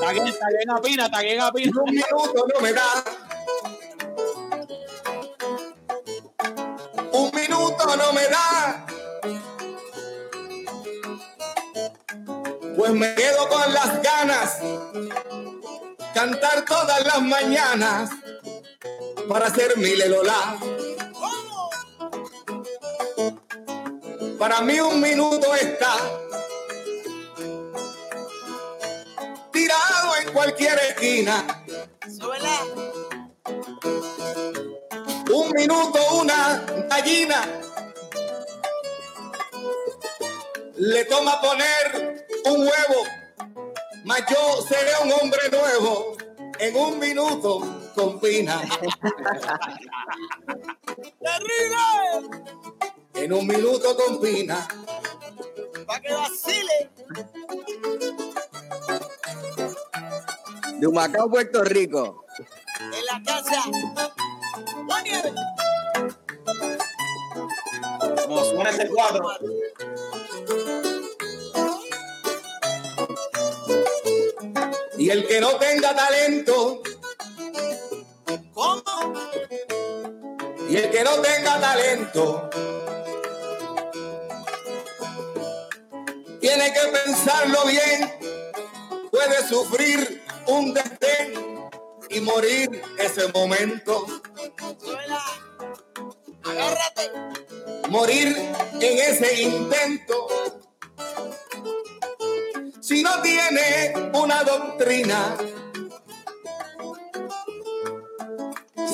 [0.00, 1.70] Taguen, taguen a Pina, taguen a Pina.
[1.70, 3.04] En un minuto no me da.
[7.12, 8.86] Un minuto no me da.
[12.80, 14.58] Pues me quedo con las ganas.
[16.14, 18.08] Cantar todas las mañanas
[19.28, 20.56] para hacer mi lelola.
[24.38, 25.94] Para mí un minuto está
[29.52, 31.62] tirado en cualquier esquina.
[35.30, 37.46] Un minuto, una gallina.
[40.76, 43.04] Le toma poner un huevo,
[44.04, 46.16] mas yo seré un hombre nuevo
[46.58, 47.60] en un minuto
[47.94, 48.60] con Pina.
[51.20, 52.30] ¡Terrible!
[53.14, 54.66] En un minuto con Pina.
[55.86, 56.90] Para que vacile.
[60.78, 62.24] De Humacao, Puerto Rico.
[62.80, 63.62] En la casa.
[68.26, 69.28] Como suena este cuadro.
[75.00, 76.82] Y el que no tenga talento,
[78.52, 79.14] ¿Cómo?
[80.68, 82.50] y el que no tenga talento,
[86.38, 88.12] tiene que pensarlo bien,
[89.10, 91.70] puede sufrir un desdén
[92.10, 94.06] y morir ese momento.
[96.44, 97.10] Agárrate.
[97.88, 98.36] morir
[98.74, 100.28] en ese intento.
[102.90, 105.36] Si no tiene una doctrina,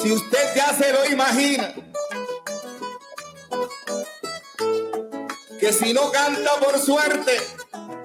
[0.03, 1.75] si usted ya se lo imagina,
[5.59, 7.39] que si no canta por suerte,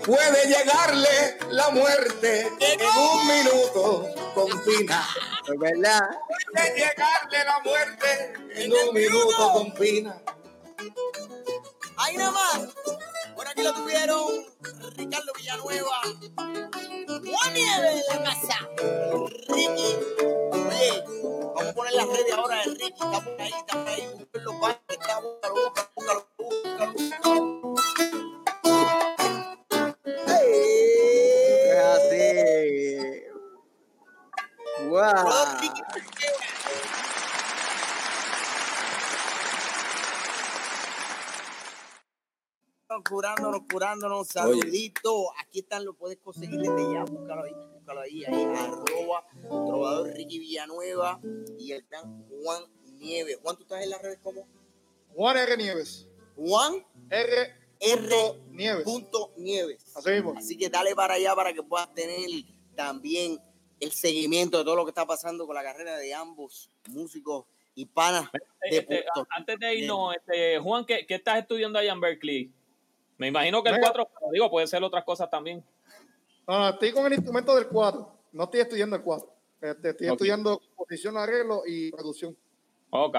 [0.06, 5.06] puede llegarle la muerte en un minuto con Pina.
[5.46, 6.10] Es verdad.
[6.54, 10.22] Puede llegarle la muerte en un minuto con Pina.
[11.98, 12.60] Ahí nada más.
[13.36, 14.46] Por aquí lo tuvieron
[14.96, 16.02] Ricardo Villanueva.
[17.08, 18.70] Juan Nieves en la casa.
[19.50, 19.98] Ricky.
[20.52, 21.04] Oye,
[21.56, 22.86] vamos a poner las redes ahora de Ricky.
[22.88, 24.08] Está por ahí, está por ahí.
[24.18, 24.52] Búsquenlo,
[24.88, 27.76] está, búscalo, búscalo, búscalo, búscalo.
[30.28, 32.26] Es así.
[34.90, 35.60] Wow.
[35.62, 35.82] Ricky.
[43.08, 45.32] Curándonos, curándonos, saludito.
[45.40, 47.04] Aquí están, lo puedes conseguir desde ya.
[47.06, 48.44] Búscalo ahí, búscalo ahí, ahí.
[48.44, 51.20] Arroba trovador Ricky Villanueva
[51.58, 52.64] y el gran Juan
[53.00, 53.40] Nieves.
[53.42, 54.46] Juan, ¿tú estás en las redes como?
[55.16, 55.58] Juan R.
[55.58, 56.08] Nieves.
[56.36, 57.56] Juan R.
[57.80, 58.08] R.
[58.08, 58.42] Nieves.
[58.52, 58.84] Nieves.
[58.84, 59.96] Punto Nieves.
[59.96, 60.34] Así mismo.
[60.38, 62.30] Así que dale para allá para que puedas tener
[62.76, 63.40] también
[63.80, 67.86] el seguimiento de todo lo que está pasando con la carrera de ambos músicos y
[67.86, 72.52] panas de Este, antes de irnos, este, Juan, ¿qué, qué estás estudiando allá en Berkeley?
[73.22, 73.92] Me imagino que el Mira.
[73.94, 75.64] 4, digo, puede ser otras cosas también.
[76.48, 78.12] No, no, estoy con el instrumento del 4.
[78.32, 79.32] No estoy estudiando el 4.
[79.62, 80.14] Este, estoy Ok.
[80.14, 82.36] estudiando composición, arreglo y producción.
[82.90, 83.16] Ok,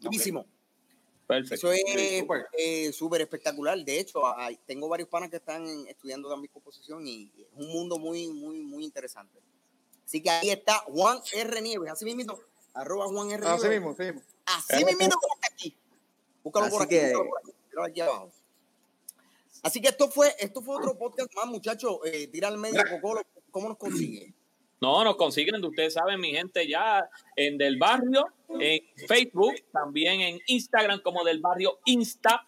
[0.00, 0.44] Durísimo.
[1.28, 1.54] perfecto.
[1.54, 2.46] Eso es Súper.
[2.58, 3.78] eh, súper espectacular.
[3.78, 7.96] De hecho, hay- tengo varios panas que están estudiando también composición y es un mundo
[7.96, 9.38] muy, muy, muy interesante.
[10.04, 11.62] Así que ahí está Juan R.
[11.62, 11.92] Nieves.
[11.92, 12.36] Así mismo,
[12.74, 13.46] arroba Juan R.
[13.46, 13.78] Así Nieves.
[13.80, 14.22] mismo, así mismo.
[14.46, 15.76] Así mismo como está aquí.
[16.42, 17.06] Búscalo por Así aquí.
[17.06, 17.38] que- búscalo por
[17.84, 18.30] aquí, aquí abajo.
[19.64, 21.96] Así que esto fue, esto fue otro podcast más, muchachos.
[22.04, 23.22] Eh, tira al medio, Cocolo.
[23.50, 24.34] ¿Cómo nos consigue?
[24.78, 28.26] No, nos consiguen, ustedes saben, mi gente, ya en Del Barrio,
[28.60, 32.46] en Facebook, también en Instagram como Del Barrio Insta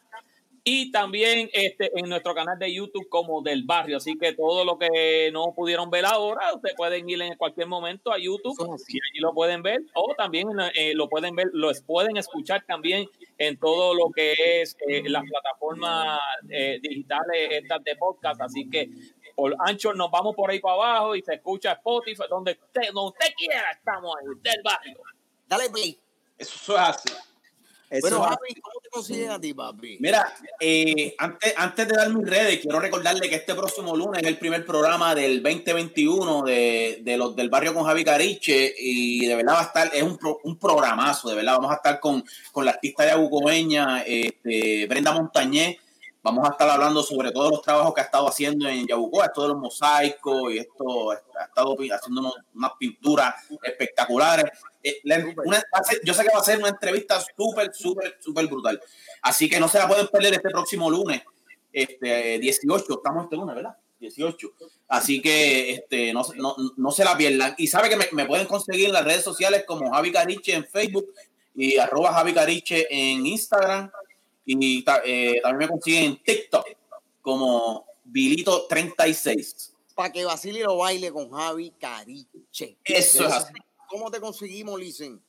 [0.69, 3.99] y también este, en nuestro canal de YouTube como Del Barrio.
[3.99, 8.11] Así que todo lo que no pudieron ver ahora, ustedes pueden ir en cualquier momento
[8.13, 8.59] a YouTube
[8.89, 13.09] y allí lo pueden ver o también eh, lo pueden ver, los pueden escuchar también
[13.39, 18.41] en todo lo que es eh, las plataformas eh, digitales estas de podcast.
[18.41, 18.91] Así que
[19.37, 23.11] por Anchor nos vamos por ahí para abajo y se escucha Spotify, donde usted, donde
[23.11, 24.99] usted quiera, estamos ahí, del barrio.
[25.47, 25.97] Dale play.
[26.37, 27.09] Eso es así.
[27.89, 28.86] Eso Bueno, Javi, ¿cómo te
[30.01, 34.29] Mira, eh, antes, antes de dar mis redes, quiero recordarle que este próximo lunes es
[34.29, 39.35] el primer programa del 2021 de, de los del barrio con Javi Cariche y de
[39.37, 42.25] verdad va a estar, es un, pro- un programazo, de verdad, vamos a estar con,
[42.53, 45.77] con la artista yabucobeña, este, Brenda Montañez,
[46.27, 49.49] vamos a estar hablando sobre todos los trabajos que ha estado haciendo en Yabucoa, de
[49.49, 54.47] los mosaicos y esto, ha estado haciendo unos- unas pinturas espectaculares.
[54.83, 55.63] Eh, la- una-
[56.05, 58.81] yo sé que va a ser una entrevista súper, súper, súper brutal.
[59.23, 61.23] Así que no se la pueden perder este próximo lunes,
[61.73, 63.77] este 18, estamos este lunes, ¿verdad?
[64.01, 64.51] 18.
[64.89, 67.55] Así que este, no, se- no, no se la pierdan.
[67.57, 70.67] Y sabe que me, me pueden conseguir en las redes sociales como Javi Cariche en
[70.67, 71.07] Facebook
[71.55, 73.91] y arroba Javi Cariche en Instagram.
[74.47, 76.67] Y eh, también me consiguen en TikTok
[77.21, 79.73] como Vilito36.
[79.95, 82.77] Para que y lo baile con Javi Cariche.
[82.85, 83.55] Eso es así.
[83.89, 85.21] ¿Cómo te conseguimos, Listen?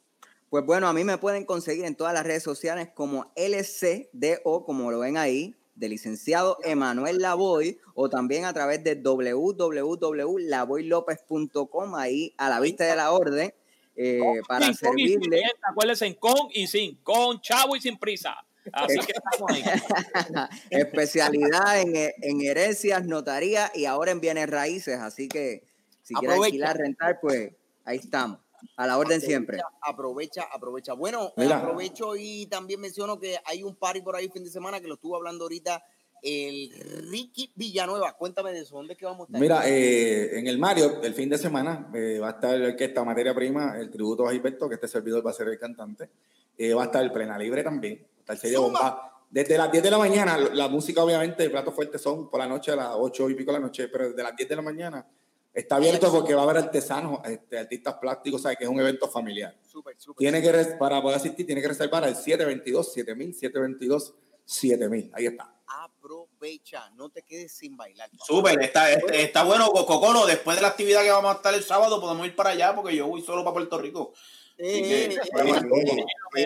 [0.50, 4.92] Pues bueno, a mí me pueden conseguir en todas las redes sociales como LCDO, como
[4.92, 12.50] lo ven ahí, de licenciado Emanuel Lavoy, o también a través de www.lavoylopez.com, ahí a
[12.50, 13.52] la vista de la orden,
[13.96, 15.42] eh, para servirle.
[15.62, 18.47] acuérdense, en con y sin, con chavo y sin prisa.
[18.74, 19.64] Así que estamos ahí.
[20.70, 25.00] Especialidad en, en herencias, notaría y ahora en bienes raíces.
[25.00, 25.64] Así que
[26.04, 26.46] si quieren Aprovecha.
[26.46, 27.52] alquilar, rentar, pues
[27.86, 28.40] ahí estamos.
[28.76, 29.60] A la orden siempre.
[29.82, 30.94] Aprovecha, aprovecha.
[30.94, 31.58] Bueno, Mira.
[31.58, 34.96] aprovecho y también menciono que hay un party por ahí fin de semana que lo
[34.96, 35.84] estuvo hablando ahorita
[36.24, 36.72] el
[37.10, 38.14] Ricky Villanueva.
[38.14, 38.76] Cuéntame de eso.
[38.76, 39.42] ¿Dónde es que vamos a estar?
[39.42, 43.04] Mira, eh, en el Mario, el fin de semana, eh, va a estar la orquesta
[43.04, 46.10] Materia Prima, el tributo a Gilberto, que este servidor va a ser el cantante.
[46.58, 48.06] Eh, va a estar el Plena Libre también.
[48.30, 48.80] Va a estar Serie Zumba.
[48.80, 49.08] Bomba.
[49.30, 52.48] Desde las 10 de la mañana, la música obviamente de platos fuertes son por la
[52.48, 54.62] noche a las 8 y pico de la noche, pero desde las 10 de la
[54.62, 55.06] mañana
[55.54, 58.58] está abierto porque va a haber artesanos, este, artistas plásticos, ¿sabes?
[58.58, 59.56] Que es un evento familiar.
[59.68, 60.18] Súper, súper.
[60.20, 64.14] Tiene que, para poder asistir, tiene que reservar al 722-7000,
[64.48, 65.12] 722-7000.
[65.14, 65.54] Ahí está.
[65.68, 66.90] Aprovecha.
[66.92, 68.10] No te quedes sin bailar.
[68.26, 70.26] Súper, está, está, está bueno, Cocolo.
[70.26, 72.96] Después de la actividad que vamos a estar el sábado, podemos ir para allá porque
[72.96, 74.14] yo voy solo para Puerto Rico.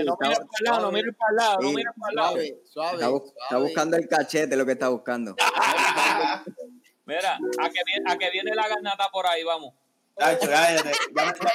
[0.05, 1.75] No, para el lado, no miren para el lado, no Sí.
[1.75, 2.31] miren para el lado.
[2.33, 2.93] Suave, suave.
[2.95, 3.63] Está, bu- está suave.
[3.63, 5.35] buscando el cachete, lo que está buscando.
[7.05, 9.73] Mira, a que, viene, a que viene la garnata por ahí, vamos.
[10.15, 10.91] Tacho, ya, ya,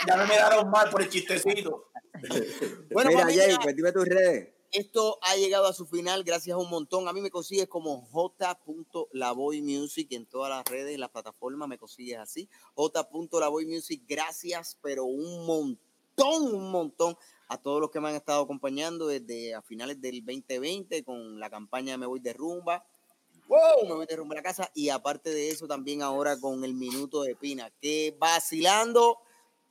[0.08, 1.90] ya me, miraron mal por el chistecito.
[2.90, 4.48] Bueno, Mira, Jay, pues dime tus redes.
[4.72, 7.06] Esto ha llegado a su final, gracias a un montón.
[7.08, 11.76] A mí me consigues como j.lavoy music en todas las redes, en las plataformas, me
[11.78, 12.48] consigues así.
[12.74, 15.78] j.lavoy music, gracias, pero un montón,
[16.24, 17.16] un montón
[17.48, 21.50] a todos los que me han estado acompañando desde a finales del 2020 con la
[21.50, 22.84] campaña Me Voy de Rumba.
[23.48, 23.88] ¡Wow!
[23.88, 24.70] Me voy de rumba a la casa.
[24.74, 29.18] Y aparte de eso, también ahora con el minuto de Pina, que vacilando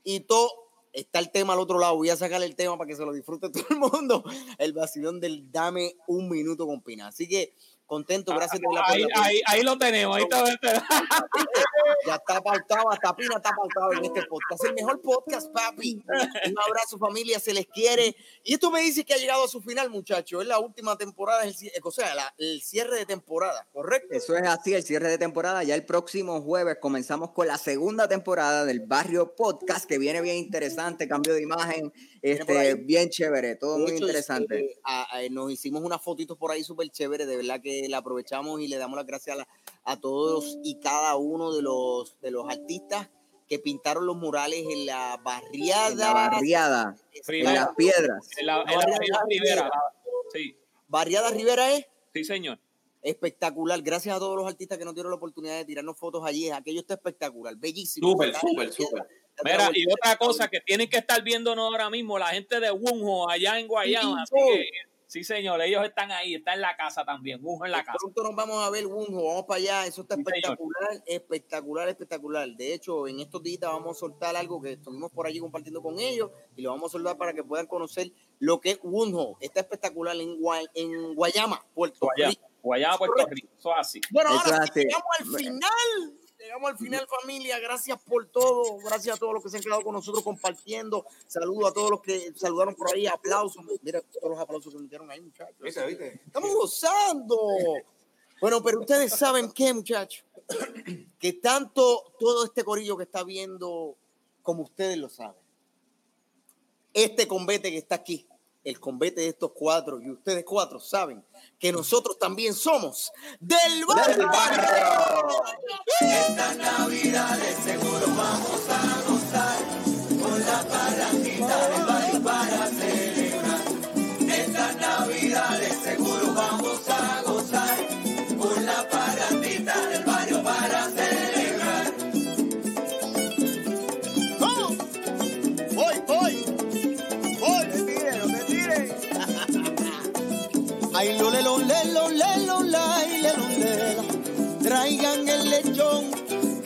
[0.01, 0.49] y todo
[0.93, 1.97] está el tema al otro lado.
[1.97, 4.23] Voy a sacar el tema para que se lo disfrute todo el mundo.
[4.57, 7.07] El vacilón del dame un minuto con Pina.
[7.07, 7.53] Así que
[7.85, 10.43] contento, gracias de la Ahí, ahí, ahí lo tenemos, ahí está.
[12.05, 14.63] Ya está pautado, hasta Pina está pautado en este podcast.
[14.65, 15.95] El mejor podcast, papi.
[16.05, 18.15] Un abrazo, familia, se les quiere.
[18.43, 20.41] Y esto me dice que ha llegado a su final, muchachos.
[20.41, 24.07] Es la última temporada, es el, o sea, la- el cierre de temporada, ¿correcto?
[24.15, 25.63] Eso es así, el cierre de temporada.
[25.63, 30.37] Ya el próximo jueves comenzamos con la segunda temporada del Barrio Podcast, que viene bien
[30.37, 34.59] interesante, cambio de imagen, este, bien chévere, todo muy interesante.
[34.59, 37.97] este, a- a- nos hicimos unas fotitos por ahí súper chéveres, de verdad que la
[37.97, 39.47] aprovechamos y le damos las gracias a, la-
[39.85, 43.09] a todos y cada uno de los, de los artistas
[43.47, 45.91] que pintaron los murales en la barriada.
[45.91, 46.95] En la barriada,
[47.27, 48.27] en las piedras.
[48.37, 49.61] En la, en la Barriada Rivera.
[49.61, 49.71] Rivera.
[50.33, 50.57] Sí,
[50.87, 52.59] Barriada Rivera es sí, señor.
[53.03, 53.81] espectacular.
[53.83, 56.49] Gracias a todos los artistas que nos dieron la oportunidad de tirarnos fotos allí.
[56.49, 58.11] Aquello está espectacular, bellísimo.
[58.11, 59.03] Súper, súper, súper.
[59.43, 63.29] Mira, y otra cosa que tienen que estar viéndonos ahora mismo, la gente de Wunjo
[63.29, 64.23] allá en Guayama.
[64.23, 64.53] Así Wunjo.
[64.53, 64.69] que,
[65.15, 67.39] sí, señor, ellos están ahí, están en la casa también.
[67.41, 67.97] Wunjo en la casa.
[67.99, 69.85] Pronto nos vamos a ver, Wunjo, vamos para allá.
[69.85, 70.35] Eso está Sí, señor.
[70.35, 72.49] espectacular, espectacular, espectacular.
[72.49, 75.97] De hecho, en estos días vamos a soltar algo que estuvimos por allí compartiendo con
[75.99, 79.37] ellos y lo vamos a soltar para que puedan conocer lo que es Wunjo.
[79.39, 82.47] Está espectacular en, Gua- en Guayama, Puerto Guayama, Rico.
[82.61, 83.47] Guayama, Puerto Rico.
[83.57, 84.01] Eso es así.
[84.11, 86.19] Bueno, ahora sí, llegamos al final.
[86.45, 87.57] Llegamos al final, familia.
[87.57, 88.77] Gracias por todo.
[88.77, 91.07] Gracias a todos los que se han quedado con nosotros compartiendo.
[91.25, 93.07] Saludo a todos los que saludaron por ahí.
[93.07, 93.65] Aplausos.
[93.81, 95.57] Mira todos los aplausos que metieron ahí, muchachos.
[95.59, 96.21] ¿Viste, viste?
[96.23, 97.37] Estamos gozando.
[98.39, 100.23] Bueno, pero ustedes saben qué, muchachos.
[101.17, 103.95] Que tanto todo este corillo que está viendo,
[104.43, 105.41] como ustedes lo saben,
[106.93, 108.27] este combate que está aquí,
[108.65, 111.23] el combate de estos cuatro, y ustedes cuatro saben
[111.59, 114.27] que nosotros también somos del barrio.
[115.21, 115.43] ¿Cómo?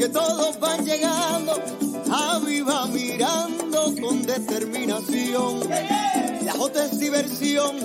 [0.10, 1.54] Que todos van llegando.
[2.10, 5.70] Javi va mirando con determinación.
[6.44, 7.76] La jota es diversión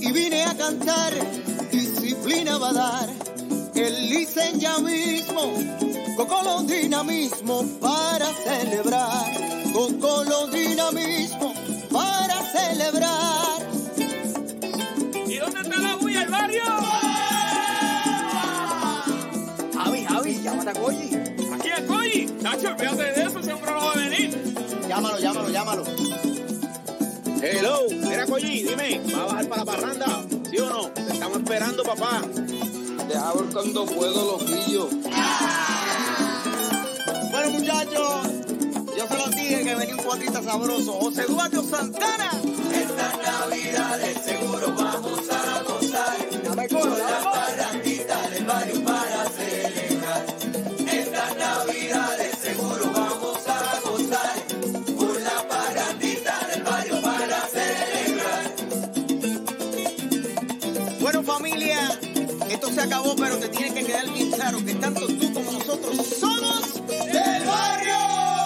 [0.00, 1.12] y vine a cantar.
[1.70, 3.08] Disciplina va a dar.
[3.74, 5.52] El licen ya mismo,
[6.16, 9.72] con dinamismo para celebrar.
[9.72, 11.54] Con dinamismo
[11.90, 13.68] para celebrar.
[15.26, 16.62] ¿Y dónde está la bulla, el barrio?
[19.74, 21.17] Javi, Javi, llámate a Goyi.
[22.42, 24.54] Nacho, olvídate de eso, ese hombre no va a venir.
[24.88, 25.84] Llámalo, llámalo, llámalo.
[27.42, 30.24] Hello, mira Coyi, dime, ¿va a bajar para la parranda?
[30.50, 30.88] ¿Sí o no?
[30.88, 32.22] Te estamos esperando, papá.
[33.08, 34.88] Deja ver cuando puedo, loquillo.
[37.30, 38.28] Bueno, muchachos,
[38.96, 40.92] yo se los dije que venía un cuatrita sabroso.
[40.92, 42.30] José Eduardo Santana.
[46.44, 47.57] Dame el coro, dame el coro.
[63.16, 68.37] Pero te tiene que quedar bien claro que tanto tú como nosotros somos del barrio.